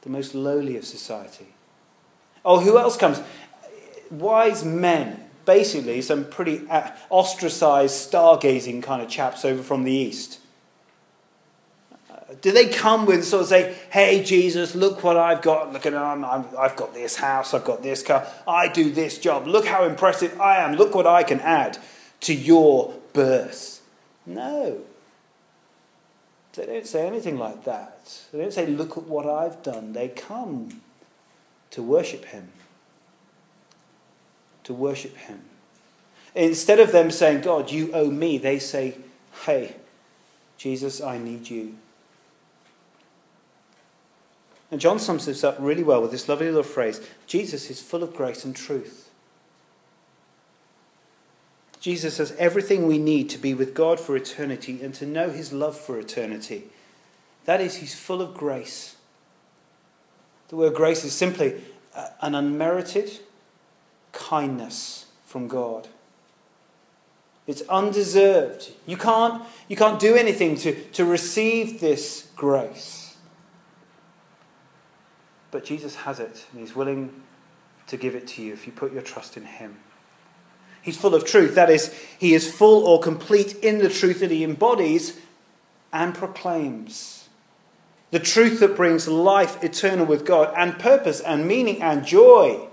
the 0.00 0.10
most 0.10 0.34
lowly 0.34 0.76
of 0.76 0.84
society. 0.84 1.48
Oh, 2.44 2.60
who 2.60 2.78
else 2.78 2.96
comes? 2.96 3.20
Wise 4.10 4.64
men, 4.64 5.28
basically, 5.44 6.02
some 6.02 6.24
pretty 6.24 6.68
uh, 6.68 6.90
ostracized, 7.08 8.10
stargazing 8.10 8.82
kind 8.82 9.00
of 9.02 9.08
chaps 9.08 9.44
over 9.44 9.62
from 9.62 9.84
the 9.84 9.92
east. 9.92 10.40
Do 12.40 12.50
they 12.52 12.68
come 12.68 13.06
with 13.06 13.24
sort 13.24 13.42
of 13.42 13.48
say, 13.48 13.76
"Hey 13.90 14.22
Jesus, 14.22 14.74
look 14.74 15.04
what 15.04 15.16
I've 15.16 15.42
got. 15.42 15.72
Look 15.72 15.86
at 15.86 15.94
I'm, 15.94 16.24
i 16.24 16.44
have 16.62 16.76
got 16.76 16.94
this 16.94 17.16
house. 17.16 17.52
I've 17.52 17.64
got 17.64 17.82
this 17.82 18.02
car. 18.02 18.26
I 18.48 18.68
do 18.68 18.90
this 18.90 19.18
job. 19.18 19.46
Look 19.46 19.66
how 19.66 19.84
impressive 19.84 20.40
I 20.40 20.58
am. 20.58 20.76
Look 20.76 20.94
what 20.94 21.06
I 21.06 21.22
can 21.22 21.40
add 21.40 21.78
to 22.20 22.34
your 22.34 22.94
birth." 23.12 23.82
No. 24.24 24.82
They 26.54 26.66
don't 26.66 26.86
say 26.86 27.06
anything 27.06 27.38
like 27.38 27.64
that. 27.64 28.20
They 28.32 28.38
don't 28.38 28.52
say, 28.52 28.66
Look 28.66 28.96
at 28.96 29.04
what 29.04 29.26
I've 29.26 29.62
done. 29.62 29.92
They 29.92 30.08
come 30.08 30.82
to 31.70 31.82
worship 31.82 32.26
Him. 32.26 32.50
To 34.64 34.74
worship 34.74 35.16
Him. 35.16 35.42
Instead 36.34 36.78
of 36.78 36.92
them 36.92 37.10
saying, 37.10 37.40
God, 37.42 37.70
you 37.70 37.90
owe 37.92 38.10
me, 38.10 38.38
they 38.38 38.58
say, 38.58 38.96
Hey, 39.44 39.76
Jesus, 40.58 41.00
I 41.00 41.18
need 41.18 41.48
you. 41.48 41.76
And 44.72 44.80
John 44.80 44.98
sums 44.98 45.26
this 45.26 45.44
up 45.44 45.56
really 45.60 45.82
well 45.82 46.00
with 46.00 46.10
this 46.10 46.30
lovely 46.30 46.46
little 46.46 46.62
phrase 46.62 47.06
Jesus 47.26 47.70
is 47.70 47.82
full 47.82 48.02
of 48.02 48.16
grace 48.16 48.44
and 48.44 48.56
truth. 48.56 49.10
Jesus 51.78 52.18
has 52.18 52.32
everything 52.38 52.86
we 52.86 52.96
need 52.96 53.28
to 53.30 53.38
be 53.38 53.54
with 53.54 53.74
God 53.74 54.00
for 54.00 54.16
eternity 54.16 54.80
and 54.82 54.94
to 54.94 55.04
know 55.04 55.30
his 55.30 55.52
love 55.52 55.76
for 55.76 55.98
eternity. 55.98 56.64
That 57.44 57.60
is, 57.60 57.76
he's 57.76 57.94
full 57.94 58.22
of 58.22 58.34
grace. 58.34 58.96
The 60.48 60.56
word 60.56 60.74
grace 60.74 61.04
is 61.04 61.12
simply 61.12 61.60
uh, 61.94 62.08
an 62.20 62.34
unmerited 62.34 63.18
kindness 64.12 65.06
from 65.26 65.48
God. 65.48 65.88
It's 67.46 67.62
undeserved. 67.62 68.70
You 68.86 68.96
can't, 68.96 69.42
you 69.68 69.76
can't 69.76 69.98
do 69.98 70.14
anything 70.14 70.56
to, 70.58 70.80
to 70.92 71.04
receive 71.04 71.80
this 71.80 72.28
grace. 72.36 73.01
But 75.52 75.64
Jesus 75.64 75.94
has 75.94 76.18
it, 76.18 76.46
and 76.50 76.60
he's 76.60 76.74
willing 76.74 77.22
to 77.86 77.96
give 77.96 78.16
it 78.16 78.26
to 78.28 78.42
you 78.42 78.52
if 78.52 78.66
you 78.66 78.72
put 78.72 78.92
your 78.92 79.02
trust 79.02 79.36
in 79.36 79.44
him. 79.44 79.76
He's 80.80 80.96
full 80.96 81.14
of 81.14 81.24
truth. 81.24 81.54
That 81.54 81.70
is, 81.70 81.94
he 82.18 82.34
is 82.34 82.52
full 82.52 82.84
or 82.84 82.98
complete 82.98 83.54
in 83.56 83.78
the 83.78 83.88
truth 83.88 84.18
that 84.20 84.32
he 84.32 84.42
embodies 84.42 85.20
and 85.92 86.14
proclaims. 86.14 87.28
The 88.10 88.18
truth 88.18 88.60
that 88.60 88.74
brings 88.74 89.06
life 89.06 89.62
eternal 89.62 90.06
with 90.06 90.26
God 90.26 90.52
and 90.56 90.78
purpose 90.78 91.20
and 91.20 91.46
meaning 91.46 91.80
and 91.82 92.04
joy 92.04 92.66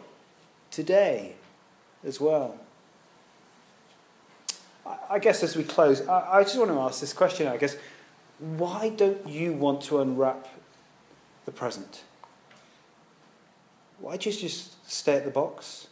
today 0.72 1.36
as 2.04 2.20
well. 2.20 2.58
I 5.10 5.20
guess 5.20 5.44
as 5.44 5.56
we 5.56 5.63
close, 5.63 6.08
I 6.08 6.44
just 6.44 6.58
want 6.58 6.72
to 6.72 6.80
ask 6.80 7.02
this 7.02 7.13
question, 7.13 7.48
I 7.48 7.58
guess. 7.58 7.76
Why 8.39 8.89
don't 8.89 9.28
you 9.28 9.54
want 9.54 9.82
to 9.84 10.00
unwrap 10.00 10.48
the 11.46 11.52
present? 11.52 12.04
Why 14.00 14.18
do 14.18 14.30
you 14.30 14.36
just 14.36 14.90
stay 14.90 15.16
at 15.16 15.26
the 15.26 15.32
box 15.32 15.88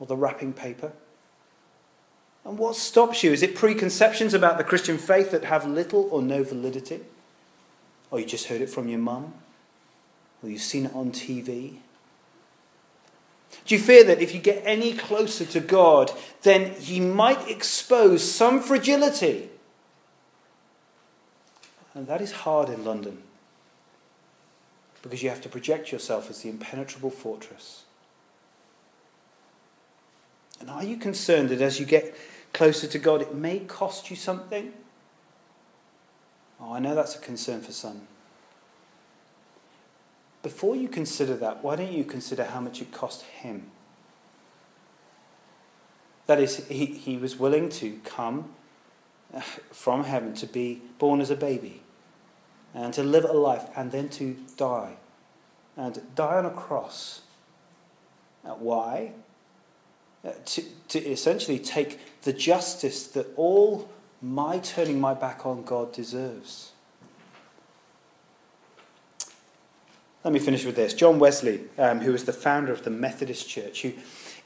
or 0.00 0.06
the 0.06 0.16
wrapping 0.16 0.52
paper? 0.52 0.92
And 2.44 2.58
what 2.58 2.76
stops 2.76 3.22
you? 3.22 3.32
Is 3.32 3.42
it 3.42 3.54
preconceptions 3.54 4.34
about 4.34 4.58
the 4.58 4.64
Christian 4.64 4.98
faith 4.98 5.30
that 5.30 5.44
have 5.44 5.66
little 5.66 6.08
or 6.10 6.22
no 6.22 6.42
validity? 6.42 7.00
Or 8.10 8.18
you 8.18 8.26
just 8.26 8.46
heard 8.46 8.60
it 8.60 8.70
from 8.70 8.88
your 8.88 8.98
mum? 8.98 9.34
Or 10.42 10.48
you've 10.48 10.62
seen 10.62 10.86
it 10.86 10.94
on 10.94 11.12
TV? 11.12 11.76
Do 13.66 13.74
you 13.74 13.80
fear 13.80 14.04
that 14.04 14.20
if 14.20 14.34
you 14.34 14.40
get 14.40 14.62
any 14.64 14.94
closer 14.94 15.44
to 15.44 15.60
God, 15.60 16.10
then 16.42 16.72
He 16.74 17.00
might 17.00 17.48
expose 17.48 18.22
some 18.22 18.60
fragility? 18.60 19.50
And 21.94 22.06
that 22.06 22.20
is 22.20 22.32
hard 22.32 22.68
in 22.68 22.84
London 22.84 23.22
because 25.02 25.22
you 25.22 25.28
have 25.28 25.40
to 25.42 25.48
project 25.48 25.92
yourself 25.92 26.28
as 26.30 26.42
the 26.42 26.48
impenetrable 26.48 27.10
fortress. 27.10 27.84
And 30.60 30.68
are 30.70 30.84
you 30.84 30.96
concerned 30.96 31.50
that 31.50 31.60
as 31.60 31.78
you 31.78 31.86
get 31.86 32.16
closer 32.52 32.86
to 32.88 32.98
God, 32.98 33.22
it 33.22 33.34
may 33.34 33.60
cost 33.60 34.10
you 34.10 34.16
something. 34.16 34.72
Oh, 36.60 36.72
I 36.72 36.80
know 36.80 36.94
that's 36.94 37.14
a 37.14 37.20
concern 37.20 37.60
for 37.60 37.72
some. 37.72 38.02
Before 40.42 40.74
you 40.74 40.88
consider 40.88 41.36
that, 41.36 41.62
why 41.62 41.76
don't 41.76 41.92
you 41.92 42.04
consider 42.04 42.44
how 42.44 42.60
much 42.60 42.80
it 42.80 42.90
cost 42.90 43.22
him? 43.22 43.70
That 46.26 46.40
is, 46.40 46.66
he, 46.66 46.86
he 46.86 47.16
was 47.16 47.38
willing 47.38 47.68
to 47.70 48.00
come 48.04 48.50
uh, 49.32 49.40
from 49.40 50.04
heaven 50.04 50.34
to 50.34 50.46
be 50.46 50.82
born 50.98 51.20
as 51.20 51.30
a 51.30 51.36
baby 51.36 51.82
and 52.84 52.94
to 52.94 53.02
live 53.02 53.24
a 53.24 53.32
life 53.32 53.68
and 53.76 53.90
then 53.90 54.08
to 54.08 54.36
die. 54.56 54.94
And 55.76 56.00
die 56.14 56.36
on 56.36 56.46
a 56.46 56.50
cross. 56.50 57.22
Uh, 58.44 58.50
why? 58.50 59.12
Uh, 60.24 60.30
to, 60.44 60.62
to 60.88 60.98
essentially 60.98 61.58
take 61.58 62.22
the 62.22 62.32
justice 62.32 63.06
that 63.08 63.26
all 63.36 63.88
my 64.20 64.58
turning 64.58 65.00
my 65.00 65.14
back 65.14 65.44
on 65.44 65.62
God 65.64 65.92
deserves. 65.92 66.72
Let 70.24 70.32
me 70.32 70.40
finish 70.40 70.64
with 70.64 70.76
this. 70.76 70.94
John 70.94 71.18
Wesley, 71.18 71.62
um, 71.78 72.00
who 72.00 72.12
was 72.12 72.24
the 72.24 72.32
founder 72.32 72.72
of 72.72 72.84
the 72.84 72.90
Methodist 72.90 73.48
Church, 73.48 73.82
who 73.82 73.92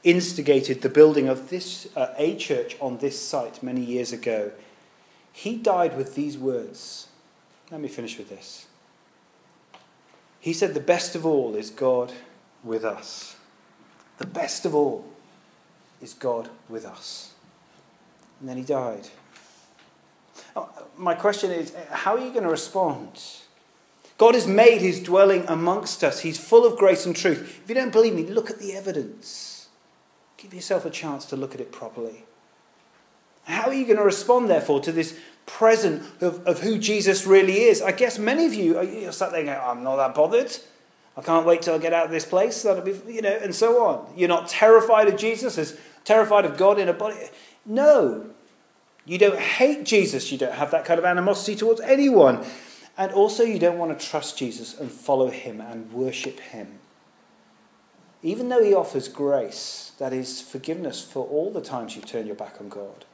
instigated 0.03 0.81
the 0.81 0.89
building 0.89 1.27
of 1.27 1.49
this 1.49 1.87
uh, 1.95 2.13
a 2.17 2.35
church 2.35 2.77
on 2.79 2.97
this 2.97 3.19
site 3.19 3.61
many 3.63 3.81
years 3.81 4.11
ago, 4.11 4.51
he 5.31 5.55
died 5.55 5.97
with 5.97 6.15
these 6.15 6.37
words. 6.37 7.07
Let 7.73 7.81
me 7.81 7.87
finish 7.87 8.19
with 8.19 8.29
this. 8.29 8.67
He 10.39 10.53
said, 10.53 10.75
The 10.75 10.79
best 10.79 11.15
of 11.15 11.25
all 11.25 11.55
is 11.55 11.71
God 11.71 12.13
with 12.63 12.85
us. 12.85 13.35
The 14.19 14.27
best 14.27 14.63
of 14.67 14.75
all 14.75 15.03
is 15.99 16.13
God 16.13 16.49
with 16.69 16.85
us. 16.85 17.33
And 18.39 18.47
then 18.47 18.57
he 18.57 18.63
died. 18.63 19.07
Oh, 20.55 20.69
my 20.97 21.15
question 21.15 21.49
is 21.49 21.73
how 21.89 22.15
are 22.15 22.23
you 22.23 22.29
going 22.29 22.43
to 22.43 22.49
respond? 22.49 23.19
God 24.19 24.35
has 24.35 24.45
made 24.45 24.79
his 24.79 25.01
dwelling 25.01 25.43
amongst 25.47 26.03
us. 26.03 26.19
He's 26.19 26.37
full 26.37 26.67
of 26.67 26.77
grace 26.77 27.07
and 27.07 27.15
truth. 27.15 27.61
If 27.63 27.67
you 27.67 27.73
don't 27.73 27.91
believe 27.91 28.13
me, 28.13 28.21
look 28.27 28.51
at 28.51 28.59
the 28.59 28.73
evidence. 28.73 29.69
Give 30.37 30.53
yourself 30.53 30.85
a 30.85 30.91
chance 30.91 31.25
to 31.25 31.35
look 31.35 31.55
at 31.55 31.61
it 31.61 31.71
properly. 31.71 32.25
How 33.45 33.63
are 33.63 33.73
you 33.73 33.85
going 33.85 33.97
to 33.97 34.03
respond, 34.03 34.47
therefore, 34.47 34.79
to 34.81 34.91
this 34.91 35.17
present 35.45 36.03
of, 36.21 36.45
of 36.47 36.61
who 36.61 36.77
Jesus 36.77 37.25
really 37.25 37.63
is. 37.63 37.81
I 37.81 37.91
guess 37.91 38.17
many 38.17 38.45
of 38.45 38.53
you 38.53 38.77
are 38.77 39.11
sat 39.11 39.31
there 39.31 39.43
going, 39.43 39.59
I'm 39.59 39.83
not 39.83 39.97
that 39.97 40.15
bothered. 40.15 40.57
I 41.15 41.21
can't 41.21 41.45
wait 41.45 41.61
till 41.61 41.75
I 41.75 41.77
get 41.77 41.93
out 41.93 42.05
of 42.05 42.11
this 42.11 42.25
place. 42.25 42.63
That'll 42.63 42.83
be, 42.83 42.99
you 43.07 43.21
know, 43.21 43.37
and 43.41 43.53
so 43.53 43.85
on. 43.85 44.13
You're 44.15 44.29
not 44.29 44.47
terrified 44.47 45.07
of 45.07 45.17
Jesus, 45.17 45.57
as 45.57 45.77
terrified 46.05 46.45
of 46.45 46.57
God 46.57 46.79
in 46.79 46.89
a 46.89 46.93
body. 46.93 47.15
No. 47.65 48.31
You 49.05 49.17
don't 49.17 49.39
hate 49.39 49.85
Jesus. 49.85 50.31
You 50.31 50.37
don't 50.37 50.53
have 50.53 50.71
that 50.71 50.85
kind 50.85 50.97
of 50.97 51.05
animosity 51.05 51.55
towards 51.55 51.81
anyone. 51.81 52.43
And 52.97 53.11
also, 53.11 53.43
you 53.43 53.59
don't 53.59 53.77
want 53.77 53.97
to 53.97 54.05
trust 54.05 54.37
Jesus 54.37 54.79
and 54.79 54.91
follow 54.91 55.29
him 55.29 55.61
and 55.61 55.91
worship 55.91 56.39
him. 56.39 56.79
Even 58.21 58.49
though 58.49 58.63
he 58.63 58.73
offers 58.73 59.07
grace, 59.07 59.91
that 59.99 60.13
is 60.13 60.41
forgiveness 60.41 61.01
for 61.03 61.27
all 61.27 61.51
the 61.51 61.61
times 61.61 61.95
you 61.95 62.01
turn 62.01 62.25
your 62.25 62.35
back 62.35 62.55
on 62.59 62.69
God. 62.69 63.05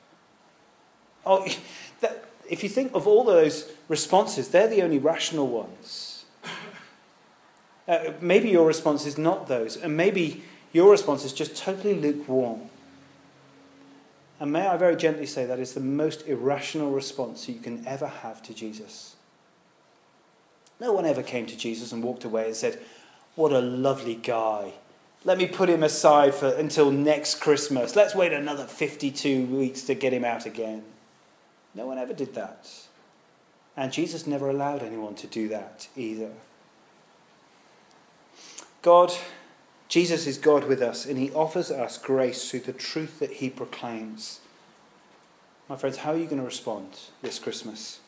Oh, 1.26 1.48
that, 2.02 2.26
if 2.50 2.64
you 2.64 2.70
think 2.70 2.94
of 2.94 3.08
all 3.08 3.24
those 3.24 3.72
responses, 3.88 4.50
they're 4.50 4.68
the 4.68 4.82
only 4.82 4.98
rational 5.00 5.48
ones. 5.48 6.26
Uh, 7.88 8.14
maybe 8.22 8.50
your 8.50 8.68
response 8.68 9.08
is 9.08 9.18
not 9.18 9.48
those, 9.48 9.76
and 9.76 9.98
maybe 9.98 10.44
your 10.72 10.92
response 10.92 11.26
is 11.26 11.34
just 11.34 11.58
totally 11.58 11.96
lukewarm. 11.96 12.62
And 14.40 14.54
may 14.54 14.68
I 14.68 14.78
very 14.78 14.96
gently 14.96 15.26
say 15.26 15.46
that 15.46 15.60
is 15.60 15.74
the 15.74 15.80
most 15.80 16.28
irrational 16.28 16.92
response 16.92 17.50
you 17.50 17.60
can 17.60 17.86
ever 17.86 18.08
have 18.08 18.42
to 18.44 18.54
Jesus. 18.54 19.16
No 20.80 20.94
one 20.94 21.06
ever 21.06 21.24
came 21.24 21.46
to 21.48 21.58
Jesus 21.58 21.92
and 21.92 22.04
walked 22.04 22.24
away 22.24 22.46
and 22.46 22.56
said, 22.56 22.80
What 23.36 23.52
a 23.52 23.60
lovely 23.60 24.16
guy. 24.16 24.74
Let 25.26 25.38
me 25.38 25.48
put 25.48 25.68
him 25.68 25.84
aside 25.84 26.34
for, 26.34 26.48
until 26.48 26.92
next 26.92 27.42
Christmas. 27.42 27.96
Let's 27.96 28.16
wait 28.16 28.32
another 28.32 28.66
52 28.66 29.48
weeks 29.48 29.82
to 29.84 29.96
get 29.96 30.14
him 30.14 30.24
out 30.24 30.46
again. 30.46 30.84
No 31.76 31.86
one 31.86 31.98
ever 31.98 32.14
did 32.14 32.34
that. 32.36 32.70
And 33.78 33.94
Jesus 33.94 34.28
never 34.28 34.50
allowed 34.50 34.84
anyone 34.84 35.16
to 35.16 35.28
do 35.28 35.48
that 35.50 35.88
either. 35.96 36.32
God, 38.82 39.14
Jesus 39.88 40.28
is 40.28 40.38
God 40.38 40.66
with 40.66 40.82
us, 40.82 41.06
and 41.06 41.18
he 41.18 41.32
offers 41.32 41.72
us 41.72 41.98
grace 41.98 42.50
through 42.50 42.62
the 42.62 42.74
truth 42.74 43.20
that 43.20 43.34
he 43.34 43.50
proclaims. 43.50 44.40
My 45.68 45.76
friends, 45.76 45.98
how 45.98 46.14
are 46.14 46.18
you 46.18 46.26
going 46.26 46.40
to 46.40 46.44
respond 46.44 47.00
this 47.22 47.40
Christmas? 47.40 48.00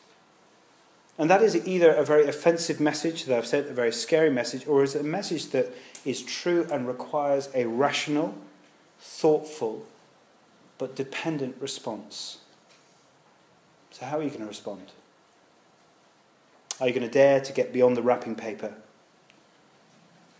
And 1.18 1.30
that 1.30 1.42
is 1.42 1.66
either 1.66 1.92
a 1.92 2.04
very 2.04 2.26
offensive 2.26 2.80
message 2.80 3.26
that 3.26 3.36
I've 3.36 3.46
said, 3.46 3.66
a 3.66 3.74
very 3.74 3.92
scary 3.92 4.30
message, 4.30 4.66
or 4.66 4.82
is 4.82 4.94
it 4.94 5.02
a 5.02 5.04
message 5.04 5.50
that 5.50 5.68
is 6.04 6.22
true 6.22 6.66
and 6.70 6.86
requires 6.86 7.48
a 7.54 7.66
rational, 7.66 8.34
thoughtful, 8.98 9.86
but 10.78 10.96
dependent 10.96 11.56
response. 11.60 12.38
So, 13.92 14.06
how 14.06 14.18
are 14.18 14.22
you 14.22 14.30
going 14.30 14.40
to 14.40 14.46
respond? 14.46 14.90
Are 16.80 16.88
you 16.88 16.94
going 16.94 17.06
to 17.06 17.12
dare 17.12 17.40
to 17.40 17.52
get 17.52 17.72
beyond 17.72 17.96
the 17.96 18.02
wrapping 18.02 18.34
paper? 18.34 18.74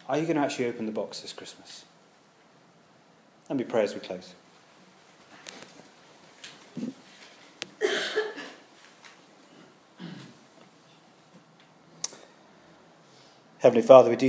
Are 0.09 0.19
you 0.19 0.25
going 0.25 0.37
to 0.37 0.43
actually 0.43 0.67
open 0.67 0.87
the 0.87 0.93
box 0.93 1.21
this 1.21 1.33
Christmas? 1.33 1.85
Let 3.49 3.59
me 3.59 3.65
pray 3.65 3.85
as 3.85 3.95
we 3.95 4.01
close. 4.01 4.35
Heavenly 13.59 13.83
Father, 13.83 14.11
we 14.11 14.17
do. 14.17 14.21